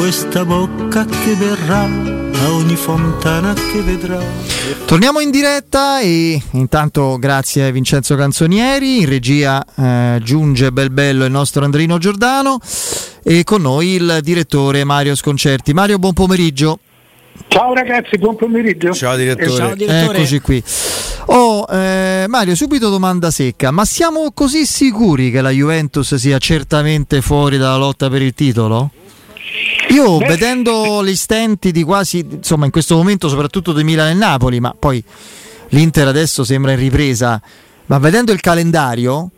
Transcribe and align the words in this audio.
Questa 0.00 0.46
bocca 0.46 1.04
che 1.04 1.34
verrà 1.34 1.82
a 1.82 2.52
ogni 2.52 2.74
fontana 2.74 3.52
che 3.52 3.82
vedrà. 3.82 4.18
Torniamo 4.86 5.20
in 5.20 5.30
diretta 5.30 6.00
e 6.00 6.40
intanto 6.52 7.18
grazie 7.18 7.66
a 7.66 7.70
Vincenzo 7.70 8.16
Canzonieri, 8.16 9.00
in 9.00 9.06
regia 9.06 9.62
eh, 9.62 10.18
giunge 10.22 10.72
bel 10.72 10.88
bello 10.88 11.26
il 11.26 11.30
nostro 11.30 11.66
Andrino 11.66 11.98
Giordano 11.98 12.58
e 13.22 13.44
con 13.44 13.60
noi 13.60 13.88
il 13.88 14.20
direttore 14.22 14.84
Mario 14.84 15.14
Sconcerti. 15.14 15.74
Mario, 15.74 15.98
buon 15.98 16.14
pomeriggio. 16.14 16.78
Ciao 17.48 17.74
ragazzi, 17.74 18.16
buon 18.16 18.36
pomeriggio. 18.36 18.94
Ciao 18.94 19.16
direttore. 19.16 19.50
Ciao, 19.50 19.74
direttore. 19.74 20.16
Eccoci 20.16 20.40
qui. 20.40 20.64
Oh, 21.26 21.66
eh, 21.70 22.24
Mario, 22.26 22.54
subito 22.54 22.88
domanda 22.88 23.30
secca, 23.30 23.70
ma 23.70 23.84
siamo 23.84 24.32
così 24.32 24.64
sicuri 24.64 25.30
che 25.30 25.42
la 25.42 25.50
Juventus 25.50 26.14
sia 26.14 26.38
certamente 26.38 27.20
fuori 27.20 27.58
dalla 27.58 27.76
lotta 27.76 28.08
per 28.08 28.22
il 28.22 28.32
titolo? 28.32 28.92
Io 29.90 30.18
Beh. 30.18 30.26
vedendo 30.26 31.04
gli 31.04 31.16
stenti 31.16 31.72
di 31.72 31.82
quasi, 31.82 32.24
insomma 32.30 32.64
in 32.64 32.70
questo 32.70 32.96
momento 32.96 33.28
soprattutto 33.28 33.72
di 33.72 33.82
Milan 33.82 34.08
e 34.08 34.14
Napoli, 34.14 34.60
ma 34.60 34.74
poi 34.78 35.02
l'Inter 35.70 36.06
adesso 36.08 36.44
sembra 36.44 36.72
in 36.72 36.78
ripresa, 36.78 37.40
ma 37.86 37.98
vedendo 37.98 38.32
il 38.32 38.40
calendario, 38.40 39.30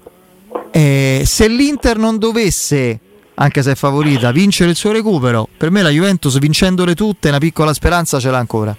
eh, 0.70 1.22
se 1.24 1.48
l'Inter 1.48 1.96
non 1.96 2.18
dovesse 2.18 3.00
anche 3.34 3.62
se 3.62 3.72
è 3.72 3.74
favorita, 3.74 4.30
vincere 4.30 4.70
il 4.70 4.76
suo 4.76 4.92
recupero. 4.92 5.48
Per 5.56 5.70
me 5.70 5.82
la 5.82 5.88
Juventus 5.88 6.38
vincendole 6.38 6.94
tutte 6.94 7.28
una 7.28 7.38
piccola 7.38 7.72
speranza 7.72 8.20
ce 8.20 8.30
l'ha 8.30 8.38
ancora. 8.38 8.76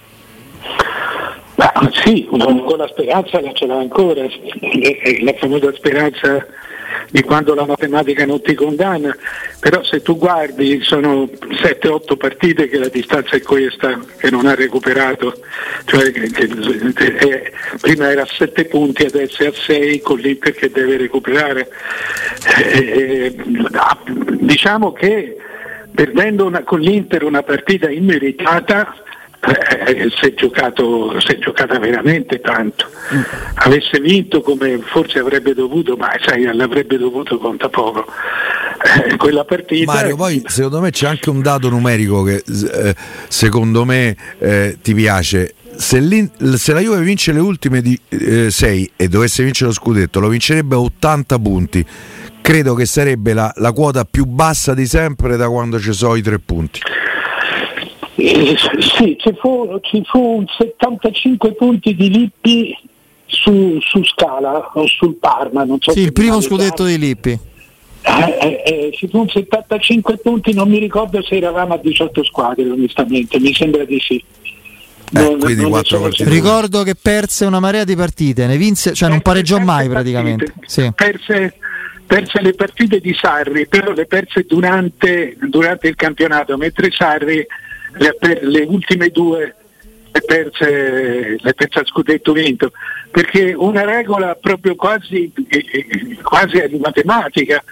Ma 1.55 1.71
sì, 2.03 2.27
piccola 2.73 2.87
speranza 2.87 3.39
ce 3.53 3.65
l'ha 3.65 3.77
ancora, 3.77 4.23
la 4.23 5.33
famosa 5.37 5.73
speranza 5.73 6.45
di 7.11 7.21
quando 7.21 7.53
la 7.53 7.65
matematica 7.65 8.25
non 8.25 8.41
ti 8.41 8.55
condanna, 8.55 9.15
però 9.59 9.83
se 9.83 10.01
tu 10.01 10.17
guardi 10.17 10.81
sono 10.81 11.25
7-8 11.25 12.17
partite 12.17 12.67
che 12.67 12.77
la 12.79 12.87
distanza 12.87 13.35
è 13.35 13.41
questa, 13.41 13.99
che 14.17 14.31
non 14.31 14.47
ha 14.47 14.55
recuperato, 14.55 15.39
cioè, 15.85 16.11
che, 16.11 16.29
che, 16.31 16.47
eh, 16.93 17.51
prima 17.79 18.09
era 18.09 18.23
a 18.23 18.27
7 18.27 18.65
punti, 18.65 19.05
adesso 19.05 19.43
è 19.43 19.47
a 19.47 19.53
6 19.53 20.01
con 20.01 20.17
l'Inter 20.17 20.53
che 20.53 20.71
deve 20.71 20.97
recuperare. 20.97 21.69
Eh, 22.57 22.77
eh, 22.77 23.35
diciamo 24.39 24.91
che 24.91 25.37
perdendo 25.93 26.45
una, 26.45 26.63
con 26.63 26.79
l'Inter 26.79 27.23
una 27.23 27.43
partita 27.43 27.89
immeritata 27.89 28.95
eh, 29.45 30.09
si, 30.17 30.25
è 30.27 30.33
giocato, 30.33 31.19
si 31.19 31.33
è 31.33 31.37
giocata 31.37 31.77
veramente 31.77 32.39
tanto. 32.39 32.89
Avesse 33.55 33.99
vinto 33.99 34.41
come 34.41 34.79
forse 34.79 35.19
avrebbe 35.19 35.53
dovuto, 35.53 35.97
ma 35.97 36.11
sai, 36.23 36.43
l'avrebbe 36.53 36.97
dovuto 36.97 37.37
conta 37.37 37.67
poco. 37.69 38.05
Eh, 39.05 39.17
quella 39.17 39.43
partita. 39.43 39.91
Mario, 39.91 40.15
poi 40.15 40.41
secondo 40.45 40.79
me 40.79 40.91
c'è 40.91 41.07
anche 41.07 41.29
un 41.29 41.41
dato 41.41 41.69
numerico 41.69 42.23
che 42.23 42.43
eh, 42.45 42.95
secondo 43.27 43.85
me 43.85 44.15
eh, 44.39 44.77
ti 44.81 44.93
piace. 44.93 45.55
Se, 45.75 46.29
se, 46.55 46.73
la 46.73 46.79
Juve 46.79 47.01
vince 47.01 47.31
le 47.31 47.39
ultime 47.39 47.81
6 47.81 48.01
eh, 48.09 48.91
e 48.95 49.07
dovesse 49.07 49.43
vincere 49.43 49.69
lo 49.69 49.73
scudetto, 49.75 50.19
lo 50.19 50.27
vincerebbe 50.27 50.75
a 50.75 50.79
80 50.79 51.39
punti. 51.39 51.85
Credo 52.41 52.75
che 52.75 52.85
sarebbe 52.85 53.33
la, 53.33 53.51
la 53.55 53.71
quota 53.71 54.05
più 54.05 54.25
bassa 54.25 54.73
di 54.73 54.85
sempre 54.85 55.35
da 55.37 55.47
quando 55.47 55.79
ci 55.79 55.93
sono 55.93 56.15
i 56.15 56.21
tre 56.21 56.39
punti. 56.39 56.81
Eh, 58.15 58.55
sì, 58.79 59.17
ci 59.19 59.33
fu, 59.39 59.79
ci 59.81 60.03
fu 60.05 60.43
75 60.57 61.53
punti 61.53 61.95
di 61.95 62.09
Lippi 62.09 62.77
su, 63.25 63.79
su, 63.81 64.03
Scala 64.03 64.71
o 64.73 64.87
sul 64.87 65.15
Parma. 65.15 65.63
Non 65.63 65.77
so 65.79 65.91
sì, 65.91 66.01
il 66.01 66.13
primo 66.13 66.39
scudetto 66.39 66.85
di 66.85 66.97
Lippi. 66.97 67.39
Eh, 68.05 68.37
eh, 68.41 68.63
eh, 68.65 68.91
ci 68.93 69.07
fu 69.07 69.25
75 69.27 70.17
punti, 70.17 70.53
non 70.53 70.69
mi 70.69 70.77
ricordo 70.77 71.23
se 71.23 71.37
eravamo 71.37 71.73
a 71.73 71.77
18 71.77 72.23
squadre 72.23 72.69
onestamente, 72.69 73.39
mi 73.39 73.53
sembra 73.53 73.85
di 73.85 73.99
sì. 73.99 74.23
Eh, 75.15 75.35
non, 75.37 75.37
non 75.37 76.11
Ricordo 76.17 76.83
che 76.83 76.95
perse 76.95 77.45
una 77.45 77.59
marea 77.59 77.83
di 77.83 77.95
partite, 77.95 78.45
ne 78.45 78.57
vinse, 78.57 78.93
cioè 78.93 79.09
non 79.09 79.21
pareggiò 79.21 79.57
mai 79.59 79.87
praticamente. 79.87 80.53
Sì. 80.65 80.91
Perse, 80.93 81.55
perse, 82.05 82.41
le 82.41 82.53
partite 82.53 82.99
di 82.99 83.13
Sarri, 83.13 83.67
però 83.67 83.93
le 83.93 84.05
perse 84.05 84.45
durante, 84.47 85.37
durante 85.39 85.87
il 85.87 85.95
campionato, 85.95 86.57
mentre 86.57 86.91
Sarri 86.91 87.45
le, 87.93 88.39
le 88.41 88.61
ultime 88.63 89.09
due 89.09 89.55
le 90.13 90.21
perse, 90.21 91.37
le 91.39 91.53
perse 91.53 91.79
a 91.79 91.85
scudetto 91.85 92.33
vinto, 92.33 92.71
perché 93.09 93.53
una 93.53 93.83
regola 93.83 94.35
proprio 94.35 94.75
quasi, 94.75 95.31
quasi 96.21 96.67
di 96.67 96.77
matematica 96.77 97.63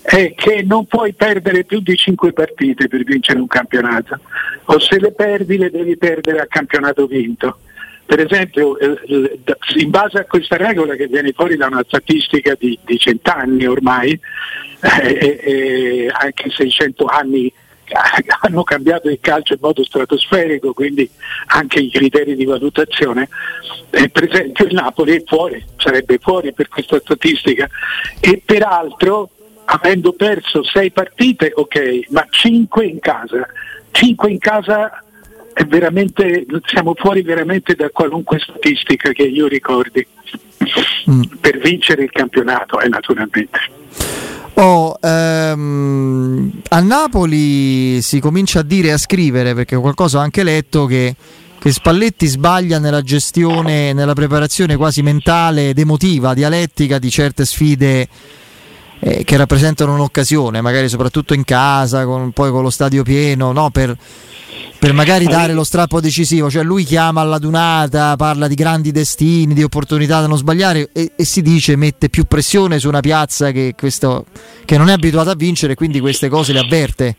è 0.00 0.34
che 0.34 0.62
non 0.62 0.86
puoi 0.86 1.12
perdere 1.12 1.64
più 1.64 1.80
di 1.80 1.94
5 1.94 2.32
partite 2.32 2.88
per 2.88 3.04
vincere 3.04 3.38
un 3.38 3.46
campionato, 3.46 4.18
o 4.64 4.78
se 4.80 4.98
le 4.98 5.12
perdi 5.12 5.58
le 5.58 5.70
devi 5.70 5.96
perdere 5.96 6.40
a 6.40 6.46
campionato 6.46 7.06
vinto. 7.06 7.58
Per 8.04 8.18
esempio, 8.20 8.78
eh, 8.78 8.98
in 9.76 9.90
base 9.90 10.18
a 10.18 10.24
questa 10.24 10.56
regola 10.56 10.96
che 10.96 11.06
viene 11.06 11.32
fuori 11.32 11.56
da 11.56 11.66
una 11.66 11.84
statistica 11.86 12.56
di, 12.58 12.78
di 12.84 12.98
cent'anni 12.98 13.66
ormai, 13.66 14.18
eh, 15.02 15.40
eh, 15.42 16.10
anche 16.12 16.50
600 16.50 17.04
anni 17.04 17.52
hanno 18.40 18.62
cambiato 18.62 19.08
il 19.08 19.18
calcio 19.20 19.54
in 19.54 19.58
modo 19.60 19.84
stratosferico, 19.84 20.72
quindi 20.72 21.08
anche 21.46 21.80
i 21.80 21.90
criteri 21.90 22.34
di 22.34 22.44
valutazione. 22.44 23.28
Eh, 23.90 24.08
per 24.08 24.24
esempio 24.24 24.64
il 24.66 24.74
Napoli 24.74 25.16
è 25.16 25.22
fuori, 25.24 25.64
sarebbe 25.76 26.18
fuori 26.18 26.52
per 26.52 26.68
questa 26.68 26.98
statistica 27.00 27.68
e 28.20 28.42
peraltro 28.44 29.30
avendo 29.64 30.12
perso 30.12 30.62
sei 30.64 30.90
partite, 30.90 31.52
ok, 31.54 32.10
ma 32.10 32.26
cinque 32.30 32.86
in 32.86 32.98
casa, 32.98 33.46
cinque 33.90 34.30
in 34.30 34.38
casa 34.38 35.02
è 35.52 35.64
veramente, 35.64 36.46
siamo 36.66 36.94
fuori 36.94 37.22
veramente 37.22 37.74
da 37.74 37.90
qualunque 37.90 38.38
statistica 38.38 39.12
che 39.12 39.22
io 39.22 39.46
ricordi 39.46 40.06
mm. 41.10 41.22
per 41.40 41.58
vincere 41.58 42.04
il 42.04 42.10
campionato, 42.10 42.80
eh, 42.80 42.88
naturalmente. 42.88 43.50
Oh, 44.54 44.96
ehm, 45.00 46.62
a 46.68 46.80
Napoli 46.80 48.02
si 48.02 48.20
comincia 48.20 48.60
a 48.60 48.62
dire 48.62 48.88
e 48.88 48.92
a 48.92 48.98
scrivere, 48.98 49.54
perché 49.54 49.76
qualcosa 49.76 50.18
ho 50.18 50.20
anche 50.20 50.42
letto, 50.42 50.84
che, 50.86 51.16
che 51.58 51.72
Spalletti 51.72 52.26
sbaglia 52.26 52.78
nella 52.78 53.02
gestione, 53.02 53.92
nella 53.92 54.14
preparazione 54.14 54.76
quasi 54.76 55.02
mentale 55.02 55.70
ed 55.70 55.78
emotiva, 55.78 56.34
dialettica 56.34 56.98
di 56.98 57.10
certe 57.10 57.46
sfide 57.46 58.08
eh, 59.04 59.24
che 59.24 59.36
rappresentano 59.36 59.94
un'occasione, 59.94 60.60
magari 60.60 60.88
soprattutto 60.88 61.34
in 61.34 61.42
casa, 61.42 62.04
con, 62.04 62.30
poi 62.30 62.52
con 62.52 62.62
lo 62.62 62.70
stadio 62.70 63.02
pieno, 63.02 63.50
no? 63.50 63.70
per, 63.70 63.96
per 64.78 64.92
magari 64.92 65.26
dare 65.26 65.54
lo 65.54 65.64
strappo 65.64 66.00
decisivo, 66.00 66.48
cioè 66.48 66.62
lui 66.62 66.84
chiama 66.84 67.20
alla 67.20 67.38
dunata, 67.38 68.14
parla 68.14 68.46
di 68.46 68.54
grandi 68.54 68.92
destini, 68.92 69.54
di 69.54 69.62
opportunità 69.64 70.20
da 70.20 70.28
non 70.28 70.38
sbagliare 70.38 70.90
e, 70.92 71.12
e 71.16 71.24
si 71.24 71.42
dice 71.42 71.74
mette 71.74 72.10
più 72.10 72.26
pressione 72.26 72.78
su 72.78 72.86
una 72.86 73.00
piazza 73.00 73.50
che, 73.50 73.74
questo, 73.76 74.26
che 74.64 74.78
non 74.78 74.88
è 74.88 74.92
abituata 74.92 75.32
a 75.32 75.36
vincere, 75.36 75.74
quindi 75.74 75.98
queste 75.98 76.28
cose 76.28 76.52
le 76.52 76.60
avverte, 76.60 77.16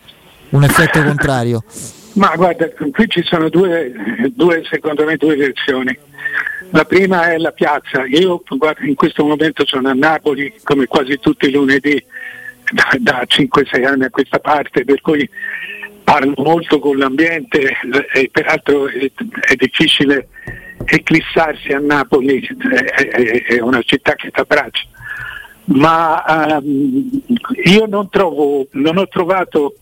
un 0.51 0.63
effetto 0.63 1.03
contrario. 1.03 1.65
Ma 2.13 2.35
guarda, 2.35 2.69
qui 2.69 3.07
ci 3.07 3.23
sono 3.23 3.49
due, 3.49 3.91
due 4.33 4.63
secondo 4.69 5.03
me 5.05 5.17
due 5.17 5.35
versioni. 5.35 5.97
La 6.71 6.85
prima 6.85 7.31
è 7.31 7.37
la 7.37 7.51
piazza, 7.51 8.05
io 8.05 8.41
guarda, 8.47 8.85
in 8.85 8.95
questo 8.95 9.23
momento 9.23 9.65
sono 9.65 9.89
a 9.89 9.93
Napoli 9.93 10.53
come 10.63 10.87
quasi 10.87 11.19
tutti 11.19 11.47
i 11.47 11.51
lunedì 11.51 12.03
da, 12.71 12.89
da 12.99 13.23
5-6 13.27 13.85
anni 13.85 14.05
a 14.05 14.09
questa 14.09 14.39
parte, 14.39 14.83
per 14.83 15.01
cui 15.01 15.29
parlo 16.03 16.33
molto 16.37 16.79
con 16.79 16.97
l'ambiente 16.97 17.77
e 18.13 18.29
peraltro 18.31 18.87
è, 18.87 19.11
è 19.41 19.55
difficile 19.55 20.27
eclissarsi 20.85 21.71
a 21.71 21.79
Napoli, 21.79 22.45
è, 22.45 23.05
è, 23.05 23.43
è 23.55 23.59
una 23.59 23.81
città 23.81 24.13
che 24.15 24.29
t'abbraccia. 24.29 24.87
Ma 25.65 26.23
um, 26.61 27.09
io 27.63 27.85
non, 27.85 28.09
trovo, 28.09 28.67
non 28.71 28.97
ho 28.97 29.07
trovato, 29.07 29.75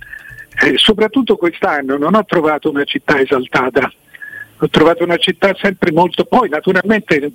eh, 0.63 0.74
soprattutto 0.77 1.38
quest'anno, 1.38 1.98
non 1.98 2.15
ho 2.15 2.25
trovato 2.25 2.69
una 2.69 2.83
città 2.83 3.19
esaltata 3.19 3.92
ho 4.63 4.69
trovato 4.69 5.03
una 5.03 5.18
città 5.18 5.56
sempre 5.59 5.92
molto, 5.92 6.24
poi 6.24 6.48
naturalmente 6.48 7.31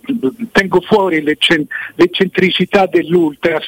tengo 0.53 0.81
fuori 0.81 1.21
l'eccentricità 1.23 2.87
dell'Ultras, 2.87 3.65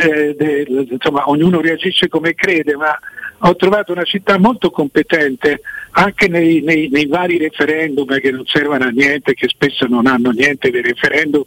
eh, 0.00 0.34
de, 0.36 0.86
insomma, 0.90 1.28
ognuno 1.28 1.60
reagisce 1.60 2.08
come 2.08 2.34
crede, 2.34 2.76
ma 2.76 2.96
ho 3.44 3.56
trovato 3.56 3.90
una 3.90 4.04
città 4.04 4.38
molto 4.38 4.70
competente 4.70 5.62
anche 5.90 6.28
nei, 6.28 6.60
nei, 6.60 6.88
nei, 6.88 7.06
vari 7.06 7.36
referendum 7.38 8.16
che 8.20 8.30
non 8.30 8.46
servono 8.46 8.84
a 8.84 8.90
niente, 8.90 9.34
che 9.34 9.48
spesso 9.48 9.86
non 9.88 10.06
hanno 10.06 10.30
niente 10.30 10.70
dei 10.70 10.82
referendum 10.82 11.42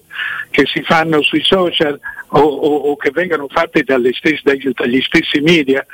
che 0.49 0.65
si 0.65 0.81
fanno 0.83 1.21
sui 1.21 1.41
social 1.41 1.97
o, 2.27 2.39
o, 2.39 2.75
o 2.89 2.97
che 2.97 3.11
vengono 3.11 3.47
fatti 3.47 3.83
stesse, 3.83 4.41
dagli, 4.43 4.69
dagli, 4.73 5.01
stessi 5.01 5.39
media. 5.39 5.85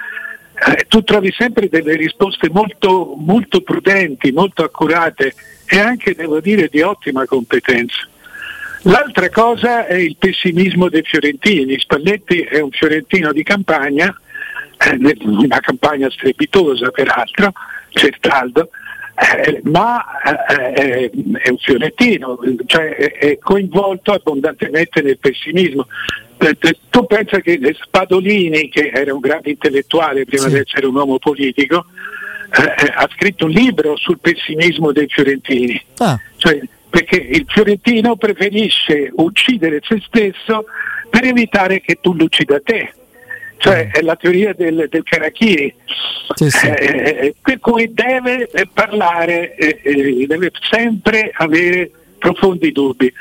Eh, 0.64 0.86
tu 0.88 1.02
trovi 1.04 1.32
sempre 1.32 1.70
delle 1.70 1.96
risposte 1.96 2.48
molto, 2.52 3.16
molto 3.18 3.62
prudenti, 3.62 4.32
molto 4.32 4.64
accurate 4.64 5.34
e 5.66 5.80
anche, 5.80 6.14
devo 6.14 6.40
dire, 6.40 6.68
di 6.70 6.82
ottima 6.82 7.26
competenza. 7.26 8.08
L'altra 8.84 9.30
cosa 9.30 9.88
è 9.88 9.96
il 9.96 10.18
pessimismo 10.18 10.88
dei 10.88 11.02
fiorentini. 11.02 11.80
Spalletti 11.80 12.42
è 12.42 12.60
un 12.60 12.70
fiorentino 12.70 13.32
di 13.32 13.42
campagna, 13.42 14.16
eh, 14.78 15.18
una 15.22 15.60
campagna 15.60 16.10
strepitosa 16.12 16.92
peraltro, 16.92 17.54
Certaldo, 17.90 18.70
eh, 19.16 19.62
ma 19.64 20.04
eh, 20.22 21.10
è 21.10 21.50
un 21.50 21.58
fiorentino, 21.58 22.40
cioè 22.68 22.96
è 22.96 23.38
coinvolto 23.40 24.14
abbondantemente 24.14 25.02
nel 25.02 25.18
pessimismo. 25.18 25.88
Eh, 26.42 26.58
tu 26.90 27.06
pensa 27.06 27.40
che 27.40 27.60
Spadolini, 27.80 28.68
che 28.70 28.90
era 28.92 29.14
un 29.14 29.20
grande 29.20 29.52
intellettuale 29.52 30.26
prima 30.26 30.48
sì. 30.48 30.54
di 30.54 30.60
essere 30.60 30.88
un 30.88 30.96
uomo 30.96 31.20
politico, 31.20 31.86
eh, 32.52 32.92
ha 32.96 33.08
scritto 33.14 33.46
un 33.46 33.52
libro 33.52 33.96
sul 33.96 34.20
pessimismo 34.20 34.92
dei 34.92 35.08
fiorentini. 35.08 35.80
Ah. 35.98 36.20
Cioè, 36.38 36.60
perché 36.90 37.16
il 37.16 37.46
fiorentino 37.48 38.16
preferisce 38.16 39.12
uccidere 39.16 39.82
se 39.84 40.02
stesso 40.04 40.66
per 41.10 41.26
evitare 41.26 41.80
che 41.80 42.00
tu 42.02 42.14
l'uccida 42.14 42.60
te. 42.60 42.94
Cioè 43.58 43.86
mm. 43.86 43.90
è 43.92 44.02
la 44.02 44.16
teoria 44.16 44.54
del, 44.54 44.88
del 44.90 45.04
Karachiri, 45.04 45.72
sì, 46.34 46.50
sì. 46.50 46.66
Eh, 46.66 46.74
eh, 46.74 47.36
per 47.40 47.60
cui 47.60 47.94
deve 47.94 48.50
parlare, 48.74 49.54
eh, 49.56 49.80
eh, 49.84 50.26
deve 50.26 50.52
sempre 50.68 51.30
avere 51.32 51.92
profondi 52.18 52.72
dubbi 52.72 53.14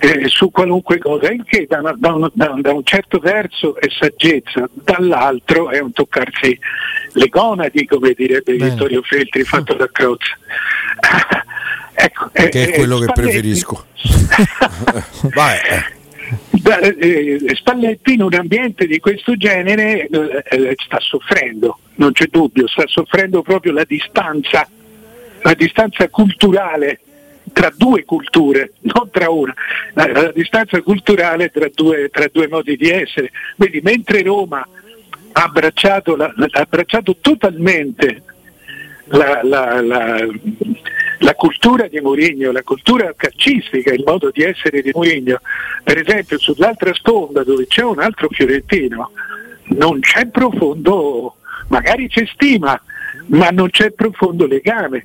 eh, 0.00 0.28
su 0.28 0.50
qualunque 0.50 0.98
cosa, 0.98 1.30
il 1.30 1.44
che 1.44 1.66
da, 1.68 1.94
da, 1.96 2.14
un, 2.14 2.30
da, 2.32 2.54
da, 2.58 2.72
un 2.72 2.84
certo 2.84 3.18
verso 3.18 3.76
è 3.76 3.86
saggezza, 3.90 4.66
dall'altro 4.72 5.68
è 5.68 5.78
un 5.78 5.92
toccarsi 5.92 6.58
le 7.12 7.28
gonadi, 7.28 7.84
come 7.84 8.14
direbbe 8.16 8.56
Bene. 8.56 8.70
Vittorio 8.70 9.02
Feltri, 9.02 9.44
fatto 9.44 9.74
da 9.74 9.88
Crozza. 9.90 10.38
Ecco, 12.02 12.30
che 12.32 12.48
è 12.48 12.68
eh, 12.68 12.72
quello 12.72 12.98
che 12.98 13.12
preferisco. 13.12 13.84
Vai. 15.34 15.58
Eh, 16.98 17.54
Spalletti 17.56 18.14
in 18.14 18.22
un 18.22 18.32
ambiente 18.32 18.86
di 18.86 18.98
questo 19.00 19.36
genere 19.36 20.06
eh, 20.06 20.74
sta 20.78 20.98
soffrendo, 20.98 21.78
non 21.96 22.12
c'è 22.12 22.24
dubbio, 22.30 22.66
sta 22.68 22.84
soffrendo 22.86 23.42
proprio 23.42 23.72
la 23.72 23.84
distanza, 23.84 24.66
la 25.42 25.52
distanza 25.52 26.08
culturale 26.08 27.00
tra 27.52 27.72
due 27.74 28.04
culture, 28.04 28.72
non 28.80 29.10
tra 29.10 29.30
una, 29.30 29.54
la, 29.94 30.06
la 30.10 30.32
distanza 30.32 30.80
culturale 30.82 31.50
tra 31.50 31.68
due, 31.74 32.08
tra 32.08 32.28
due, 32.32 32.48
modi 32.48 32.76
di 32.76 32.88
essere. 32.88 33.30
Quindi 33.56 33.80
mentre 33.82 34.22
Roma 34.22 34.66
ha 35.32 35.42
abbracciato, 35.42 36.16
la, 36.16 36.32
ha 36.34 36.60
abbracciato 36.60 37.16
totalmente 37.20 38.22
la, 39.06 39.40
la 41.20 41.34
cultura 41.34 41.86
di 41.86 42.00
Mourinho, 42.00 42.50
la 42.50 42.62
cultura 42.62 43.12
calcistica, 43.14 43.92
il 43.92 44.02
modo 44.06 44.30
di 44.30 44.42
essere 44.42 44.80
di 44.82 44.90
Mourinho, 44.92 45.40
per 45.82 45.98
esempio 45.98 46.38
sull'altra 46.38 46.92
sponda 46.94 47.44
dove 47.44 47.66
c'è 47.66 47.82
un 47.82 48.00
altro 48.00 48.28
fiorentino, 48.30 49.10
non 49.76 50.00
c'è 50.00 50.26
profondo, 50.26 51.36
magari 51.68 52.08
c'è 52.08 52.26
stima, 52.26 52.80
ma 53.26 53.50
non 53.50 53.70
c'è 53.70 53.90
profondo 53.90 54.46
legame. 54.46 55.04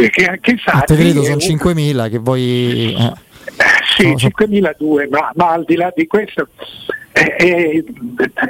Perché 0.00 0.24
anche 0.26 0.56
Sarri... 0.62 0.86
Te 0.86 0.94
credo, 0.96 1.22
sono 1.22 1.36
5.000 1.36 2.10
che 2.10 2.18
voi... 2.18 2.94
Eh. 2.98 3.12
Sì, 3.96 4.12
so, 4.16 4.28
5.000 4.28 5.08
ma, 5.08 5.30
ma, 5.34 5.52
al 5.52 5.64
di 5.64 5.76
là 5.76 5.92
di 5.94 6.06
questo 6.06 6.48
eh, 7.12 7.34
eh, 7.38 7.84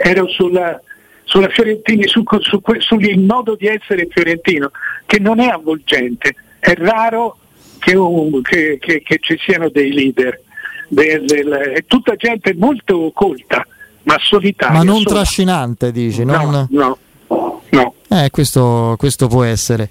ero 0.03 0.29
sulla, 0.29 0.81
sulla 1.23 1.49
Fiorentini, 1.49 2.09
su, 2.09 2.25
su, 2.27 2.41
su, 2.41 2.61
sul 2.79 3.19
modo 3.21 3.55
di 3.55 3.67
essere 3.67 4.09
fiorentino, 4.11 4.71
che 5.05 5.21
non 5.21 5.39
è 5.39 5.49
avvolgente, 5.49 6.35
è 6.59 6.75
raro 6.77 7.39
che, 7.79 7.97
un, 7.97 8.43
che, 8.43 8.79
che, 8.81 9.03
che 9.03 9.19
ci 9.21 9.39
siano 9.39 9.69
dei 9.69 9.93
leader, 9.93 10.41
del, 10.89 11.25
del, 11.25 11.49
è 11.49 11.85
tutta 11.87 12.17
gente 12.17 12.55
molto 12.55 13.13
colta, 13.15 13.65
ma 14.03 14.17
solitaria. 14.19 14.79
Ma 14.79 14.83
non 14.83 15.03
sola. 15.03 15.17
trascinante, 15.17 15.93
dici? 15.93 16.25
Non... 16.25 16.67
No, 16.71 16.99
no. 17.29 17.95
Eh, 18.09 18.31
questo, 18.31 18.95
questo, 18.99 19.27
può 19.27 19.43
essere. 19.43 19.89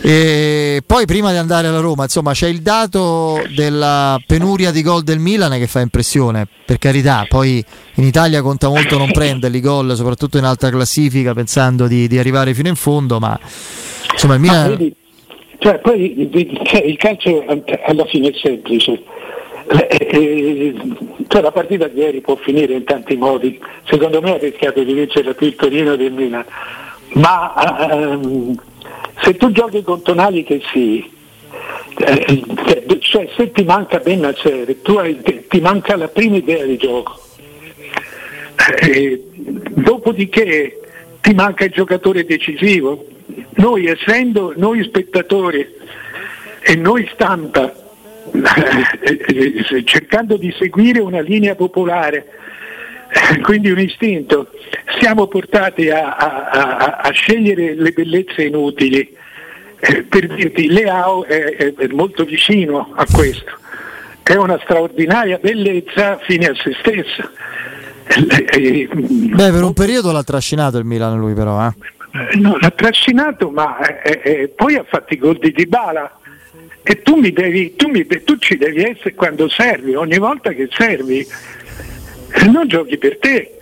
E 0.00 0.82
poi 0.86 1.04
prima 1.04 1.32
di 1.32 1.36
andare 1.36 1.66
alla 1.66 1.80
Roma, 1.80 2.04
insomma, 2.04 2.32
c'è 2.32 2.48
il 2.48 2.62
dato 2.62 3.42
della 3.54 4.18
penuria 4.24 4.70
di 4.70 4.82
gol 4.82 5.02
del 5.02 5.18
Milan 5.18 5.58
che 5.58 5.66
fa 5.66 5.80
impressione, 5.80 6.46
per 6.64 6.78
carità, 6.78 7.26
poi 7.28 7.64
in 7.94 8.04
Italia 8.04 8.40
conta 8.40 8.68
molto 8.68 8.96
non 8.98 9.10
prenderli 9.10 9.60
gol, 9.60 9.94
soprattutto 9.96 10.38
in 10.38 10.44
alta 10.44 10.70
classifica, 10.70 11.34
pensando 11.34 11.86
di, 11.86 12.06
di 12.06 12.18
arrivare 12.18 12.54
fino 12.54 12.68
in 12.68 12.76
fondo, 12.76 13.18
ma 13.18 13.38
insomma 14.12 14.34
il 14.34 14.40
Milan... 14.40 14.72
Ah, 14.72 15.04
cioè, 15.58 15.78
poi 15.80 16.30
cioè, 16.64 16.82
il 16.82 16.96
calcio 16.98 17.44
alla 17.86 18.04
fine 18.04 18.28
è 18.28 18.32
semplice. 18.40 19.02
Eh, 19.68 19.86
eh, 19.90 20.74
cioè, 21.26 21.42
la 21.42 21.50
partita 21.50 21.88
di 21.88 21.98
ieri 21.98 22.20
può 22.20 22.36
finire 22.36 22.74
in 22.74 22.84
tanti 22.84 23.16
modi, 23.16 23.60
secondo 23.84 24.20
me 24.20 24.34
ha 24.34 24.38
rischiato 24.38 24.82
di 24.82 24.92
vincere 24.92 25.34
più 25.34 25.48
il 25.48 25.56
Torino 25.56 25.96
del 25.96 26.12
Milan, 26.12 26.44
ma 27.14 27.90
ehm, 27.90 28.54
se 29.22 29.36
tu 29.36 29.50
giochi 29.50 29.82
con 29.82 30.02
Tonali 30.02 30.44
che 30.44 30.62
sì, 30.72 31.10
eh, 31.98 32.44
cioè 33.00 33.28
se 33.36 33.50
ti 33.50 33.64
manca 33.64 33.98
Bennacer, 33.98 34.76
tu 34.82 34.92
hai, 34.96 35.20
ti 35.48 35.60
manca 35.60 35.96
la 35.96 36.08
prima 36.08 36.36
idea 36.36 36.64
di 36.64 36.76
gioco, 36.76 37.18
eh, 38.82 39.24
dopodiché 39.32 40.80
ti 41.20 41.34
manca 41.34 41.64
il 41.64 41.72
giocatore 41.72 42.24
decisivo, 42.24 43.04
noi 43.56 43.86
essendo 43.86 44.52
noi 44.56 44.84
spettatori 44.84 45.66
e 46.60 46.76
noi 46.76 47.08
stampa, 47.12 47.64
eh, 47.64 47.72
eh, 47.72 47.85
cercando 49.84 50.36
di 50.36 50.54
seguire 50.58 51.00
una 51.00 51.20
linea 51.20 51.54
popolare, 51.54 52.26
quindi 53.42 53.70
un 53.70 53.78
istinto, 53.78 54.50
siamo 54.98 55.26
portati 55.26 55.90
a, 55.90 56.16
a, 56.16 56.48
a, 56.48 56.96
a 57.02 57.10
scegliere 57.12 57.74
le 57.74 57.90
bellezze 57.92 58.44
inutili. 58.44 59.14
Eh, 59.78 60.02
per 60.04 60.26
dirti, 60.28 60.68
Leao 60.68 61.24
è, 61.24 61.74
è, 61.74 61.86
molto 61.88 62.24
vicino 62.24 62.92
a 62.94 63.04
questo, 63.10 63.52
è 64.22 64.34
una 64.34 64.58
straordinaria 64.62 65.38
bellezza 65.38 66.18
fine 66.22 66.46
a 66.46 66.54
se 66.54 66.74
stessa. 66.80 67.30
Beh, 68.06 69.50
per 69.50 69.62
un 69.62 69.74
periodo 69.74 70.12
l'ha 70.12 70.22
trascinato 70.22 70.78
il 70.78 70.84
Milan 70.84 71.18
lui 71.18 71.34
però, 71.34 71.66
eh. 71.66 71.74
Eh, 72.16 72.36
no, 72.36 72.56
l'ha 72.58 72.70
trascinato, 72.70 73.50
ma 73.50 73.78
eh, 73.78 74.20
eh, 74.22 74.48
poi 74.48 74.76
ha 74.76 74.84
fatto 74.84 75.12
i 75.12 75.18
gol 75.18 75.38
di 75.38 75.52
Dybala. 75.52 76.15
E 76.88 77.02
tu, 77.02 77.16
mi 77.16 77.32
devi, 77.32 77.74
tu, 77.74 77.88
mi, 77.88 78.06
tu 78.06 78.38
ci 78.38 78.56
devi 78.56 78.82
essere 78.82 79.14
quando 79.14 79.48
servi, 79.48 79.96
ogni 79.96 80.18
volta 80.18 80.52
che 80.52 80.68
servi, 80.70 81.26
non 82.48 82.68
giochi 82.68 82.96
per 82.96 83.18
te, 83.18 83.58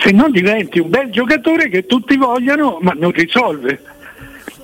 se 0.00 0.10
non 0.10 0.30
diventi 0.30 0.78
un 0.78 0.88
bel 0.88 1.10
giocatore 1.10 1.68
che 1.68 1.84
tutti 1.84 2.16
vogliono, 2.16 2.78
ma 2.80 2.94
non 2.96 3.10
risolve. 3.10 3.78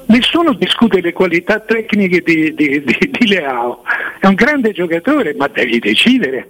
Nessuno 0.07 0.55
discute 0.55 1.03
le 1.03 1.13
qualità 1.13 1.61
tecniche 1.61 2.23
di, 2.23 2.55
di, 2.55 2.83
di, 2.83 3.11
di 3.11 3.27
Leao, 3.27 3.83
è 4.19 4.27
un 4.27 4.35
grande 4.35 4.73
giocatore, 4.73 5.35
ma 5.35 5.47
devi 5.49 5.79
decidere 5.79 6.49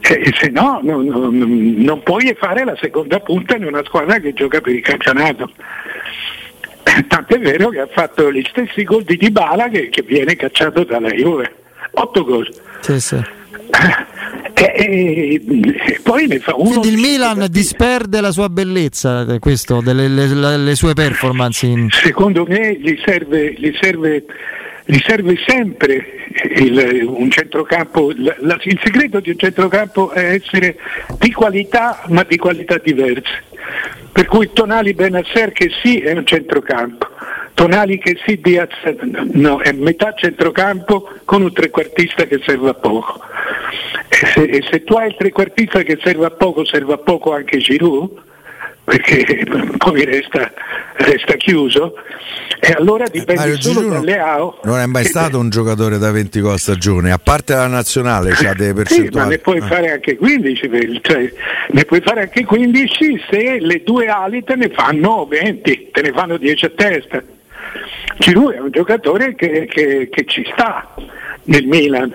eh, 0.00 0.32
se 0.38 0.48
no 0.48 0.80
non, 0.82 1.04
non, 1.04 1.36
non, 1.36 2.02
puoi 2.02 2.34
fare 2.38 2.64
la 2.64 2.76
seconda 2.80 3.20
punta 3.20 3.56
in 3.56 3.64
una 3.64 3.84
squadra 3.84 4.18
che 4.18 4.32
gioca 4.32 4.60
per 4.60 4.74
il 4.74 4.80
campionato. 4.80 5.50
Eh, 6.88 7.06
tant'è 7.06 7.38
vero 7.38 7.68
che 7.68 7.80
ha 7.80 7.88
fatto 7.92 8.32
gli 8.32 8.42
stessi 8.48 8.82
gol 8.82 9.02
di 9.02 9.16
Dybala 9.16 9.68
che, 9.68 9.90
che 9.90 10.02
viene 10.02 10.36
cacciato 10.36 10.84
dalla 10.84 11.10
Juve. 11.10 11.52
8 11.90 12.24
gol. 12.24 12.48
Sì, 12.80 13.00
sì. 13.00 13.16
E, 14.54 14.72
e, 14.74 15.42
e, 15.44 16.00
poi 16.02 16.26
ne 16.26 16.38
fa 16.40 16.54
uno. 16.56 16.80
Quindi 16.80 16.88
il 16.88 16.96
Milan 16.98 17.46
disperde 17.48 18.20
la 18.20 18.32
sua 18.32 18.48
bellezza, 18.48 19.24
eh, 19.24 19.38
questo, 19.38 19.80
delle 19.80 20.08
le, 20.08 20.56
le 20.56 20.74
sue 20.74 20.94
performance. 20.94 21.66
In... 21.66 21.88
Secondo 21.90 22.44
me 22.44 22.76
gli 22.76 22.98
serve, 23.04 23.52
gli 23.52 23.72
serve 23.80 24.24
gli 24.90 24.98
serve 25.06 25.34
sempre 25.46 26.02
il, 26.56 27.04
un 27.06 27.30
centrocampo, 27.30 28.10
la, 28.16 28.34
la, 28.40 28.58
il 28.62 28.80
segreto 28.82 29.20
di 29.20 29.28
un 29.28 29.38
centrocampo 29.38 30.10
è 30.12 30.32
essere 30.32 30.78
di 31.18 31.30
qualità 31.30 32.04
ma 32.08 32.24
di 32.26 32.38
qualità 32.38 32.78
diverse. 32.82 33.44
Per 34.18 34.26
cui 34.26 34.50
Tonali 34.52 34.94
Benasser 34.94 35.52
che 35.52 35.70
sì 35.80 36.00
è 36.00 36.10
un 36.10 36.26
centrocampo, 36.26 37.06
Tonali 37.54 37.98
che 37.98 38.18
sì 38.26 38.40
Diaz 38.40 38.72
no, 39.34 39.60
è 39.60 39.70
metà 39.70 40.12
centrocampo 40.12 41.08
con 41.24 41.42
un 41.42 41.52
trequartista 41.52 42.24
che 42.24 42.40
serve 42.44 42.70
a 42.70 42.74
poco. 42.74 43.20
se, 44.08 44.42
e 44.42 44.66
se 44.68 44.82
tu 44.82 44.94
hai 44.94 45.10
il 45.10 45.14
trequartista 45.16 45.82
che 45.82 46.00
serve 46.02 46.26
a 46.26 46.30
poco, 46.30 46.64
serve 46.64 46.94
a 46.94 46.98
poco 46.98 47.32
anche 47.32 47.58
Giroud, 47.58 48.10
perché 48.88 49.44
poi 49.76 50.04
resta, 50.04 50.50
resta 50.94 51.34
chiuso, 51.34 51.94
e 52.60 52.72
allora 52.72 53.04
dipende 53.10 53.42
Mario 53.42 53.60
solo 53.60 53.80
Giroud 53.80 53.92
dalle 53.94 54.18
AO. 54.18 54.60
non 54.64 54.78
è 54.78 54.86
mai 54.86 55.04
stato 55.04 55.38
un 55.38 55.50
giocatore 55.50 55.98
da 55.98 56.10
20 56.10 56.40
gol 56.40 56.56
a 56.58 57.18
parte 57.22 57.54
la 57.54 57.66
nazionale 57.66 58.30
c'ha 58.30 58.54
delle 58.54 58.68
Sì, 58.68 58.72
ma 58.72 58.82
percentuali. 58.82 59.28
ne 59.28 59.38
puoi 59.38 59.56
Eh. 59.58 59.60
fare 59.62 59.90
anche 59.92 60.16
15, 60.16 60.68
per- 60.68 60.98
cioè, 61.02 61.32
ne 61.70 61.84
puoi 61.84 62.00
fare 62.00 62.20
anche 62.22 62.44
15 62.44 63.24
se 63.30 63.58
le 63.60 63.82
due 63.84 64.06
ali 64.08 64.42
te 64.42 64.56
ne 64.56 64.70
fanno 64.70 65.26
20, 65.26 65.90
te 65.92 66.02
ne 66.02 66.12
fanno 66.12 66.36
10 66.38 66.64
a 66.64 66.70
testa. 66.74 67.22
Giroud 68.18 68.54
è 68.54 68.60
un 68.60 68.70
giocatore 68.70 69.34
che, 69.34 69.66
che- 69.70 70.08
che 70.10 70.24
ci 70.26 70.44
sta 70.52 70.94
nel 71.44 71.64
Milan. 71.66 72.14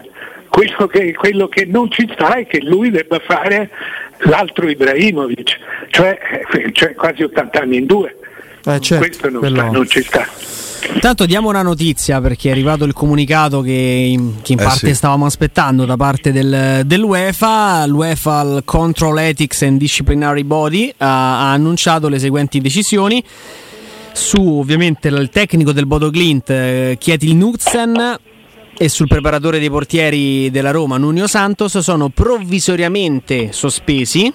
Quello 0.54 0.86
che, 0.86 1.14
quello 1.14 1.48
che 1.48 1.66
non 1.66 1.90
ci 1.90 2.08
sta 2.14 2.36
è 2.36 2.46
che 2.46 2.60
lui 2.62 2.92
debba 2.92 3.20
fare 3.26 3.72
l'altro 4.20 4.70
Ibrahimovic, 4.70 5.58
cioè, 5.90 6.16
cioè 6.74 6.94
quasi 6.94 7.24
80 7.24 7.60
anni 7.60 7.78
in 7.78 7.86
due. 7.88 8.16
Eh, 8.64 8.80
certo, 8.80 9.04
Questo 9.04 9.30
non, 9.32 9.40
quello- 9.40 9.56
sta- 9.62 9.72
non 9.72 9.88
ci 9.88 10.04
sta. 10.04 10.28
Intanto 10.94 11.26
diamo 11.26 11.50
una 11.50 11.64
notizia 11.64 12.22
perché 12.22 12.50
è 12.50 12.52
arrivato 12.52 12.84
il 12.84 12.94
comunicato 12.94 13.62
che 13.62 13.72
in, 13.72 14.42
che 14.44 14.52
in 14.54 14.60
Eh, 14.60 14.64
parte 14.64 14.88
sì. 14.90 14.94
stavamo 14.94 15.26
aspettando 15.26 15.86
da 15.86 15.96
parte 15.98 16.32
del, 16.32 16.82
dell'UEFA. 16.86 17.86
L'UEFA, 17.88 18.42
il 18.44 18.62
Control 18.64 19.18
Ethics 19.18 19.64
and 19.64 19.80
Disciplinary 19.80 20.44
Body, 20.44 20.94
ha, 20.98 21.48
ha 21.50 21.52
annunciato 21.54 22.10
le 22.10 22.20
seguenti 22.20 22.62
decisioni 22.62 23.24
su 24.12 24.60
ovviamente 24.60 25.08
il 25.08 25.30
tecnico 25.32 25.72
del 25.72 25.88
Bodo 25.88 26.12
Glint, 26.12 26.48
eh, 26.52 26.96
Kjetil 27.00 27.32
Knudsen 27.32 28.18
e 28.78 28.90
sul 28.90 29.08
preparatore 29.08 29.60
dei 29.60 29.70
portieri 29.70 30.50
della 30.52 30.72
Roma, 30.72 30.98
Nuno 30.98 31.28
Santos, 31.28 31.78
sono 31.80 32.10
provvisoriamente 32.10 33.52
sospesi 33.52 34.32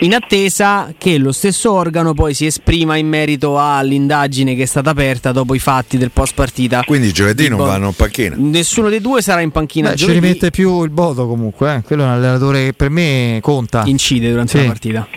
in 0.00 0.14
attesa 0.14 0.94
che 0.96 1.18
lo 1.18 1.30
stesso 1.30 1.70
organo 1.72 2.14
poi 2.14 2.32
si 2.32 2.46
esprima 2.46 2.96
in 2.96 3.06
merito 3.06 3.58
all'indagine 3.60 4.54
che 4.54 4.62
è 4.62 4.66
stata 4.66 4.90
aperta 4.90 5.30
dopo 5.30 5.54
i 5.54 5.58
fatti 5.58 5.98
del 5.98 6.10
post 6.10 6.34
partita. 6.34 6.82
Quindi 6.84 7.12
giovedì 7.12 7.48
non 7.48 7.58
vanno 7.58 7.88
in 7.88 7.94
panchina. 7.94 8.34
Nessuno 8.38 8.88
dei 8.88 9.00
due 9.00 9.20
sarà 9.20 9.40
in 9.42 9.50
panchina 9.50 9.90
Beh, 9.90 9.96
ci 9.96 10.10
rimette 10.10 10.50
più 10.50 10.82
il 10.84 10.90
Bodo 10.90 11.26
comunque, 11.26 11.74
eh. 11.76 11.82
quello 11.82 12.02
è 12.02 12.06
un 12.06 12.12
allenatore 12.12 12.64
che 12.66 12.72
per 12.72 12.88
me 12.90 13.38
conta. 13.42 13.82
incide 13.86 14.30
durante 14.30 14.52
Sì. 14.52 14.58
la 14.58 14.64
partita. 14.64 15.08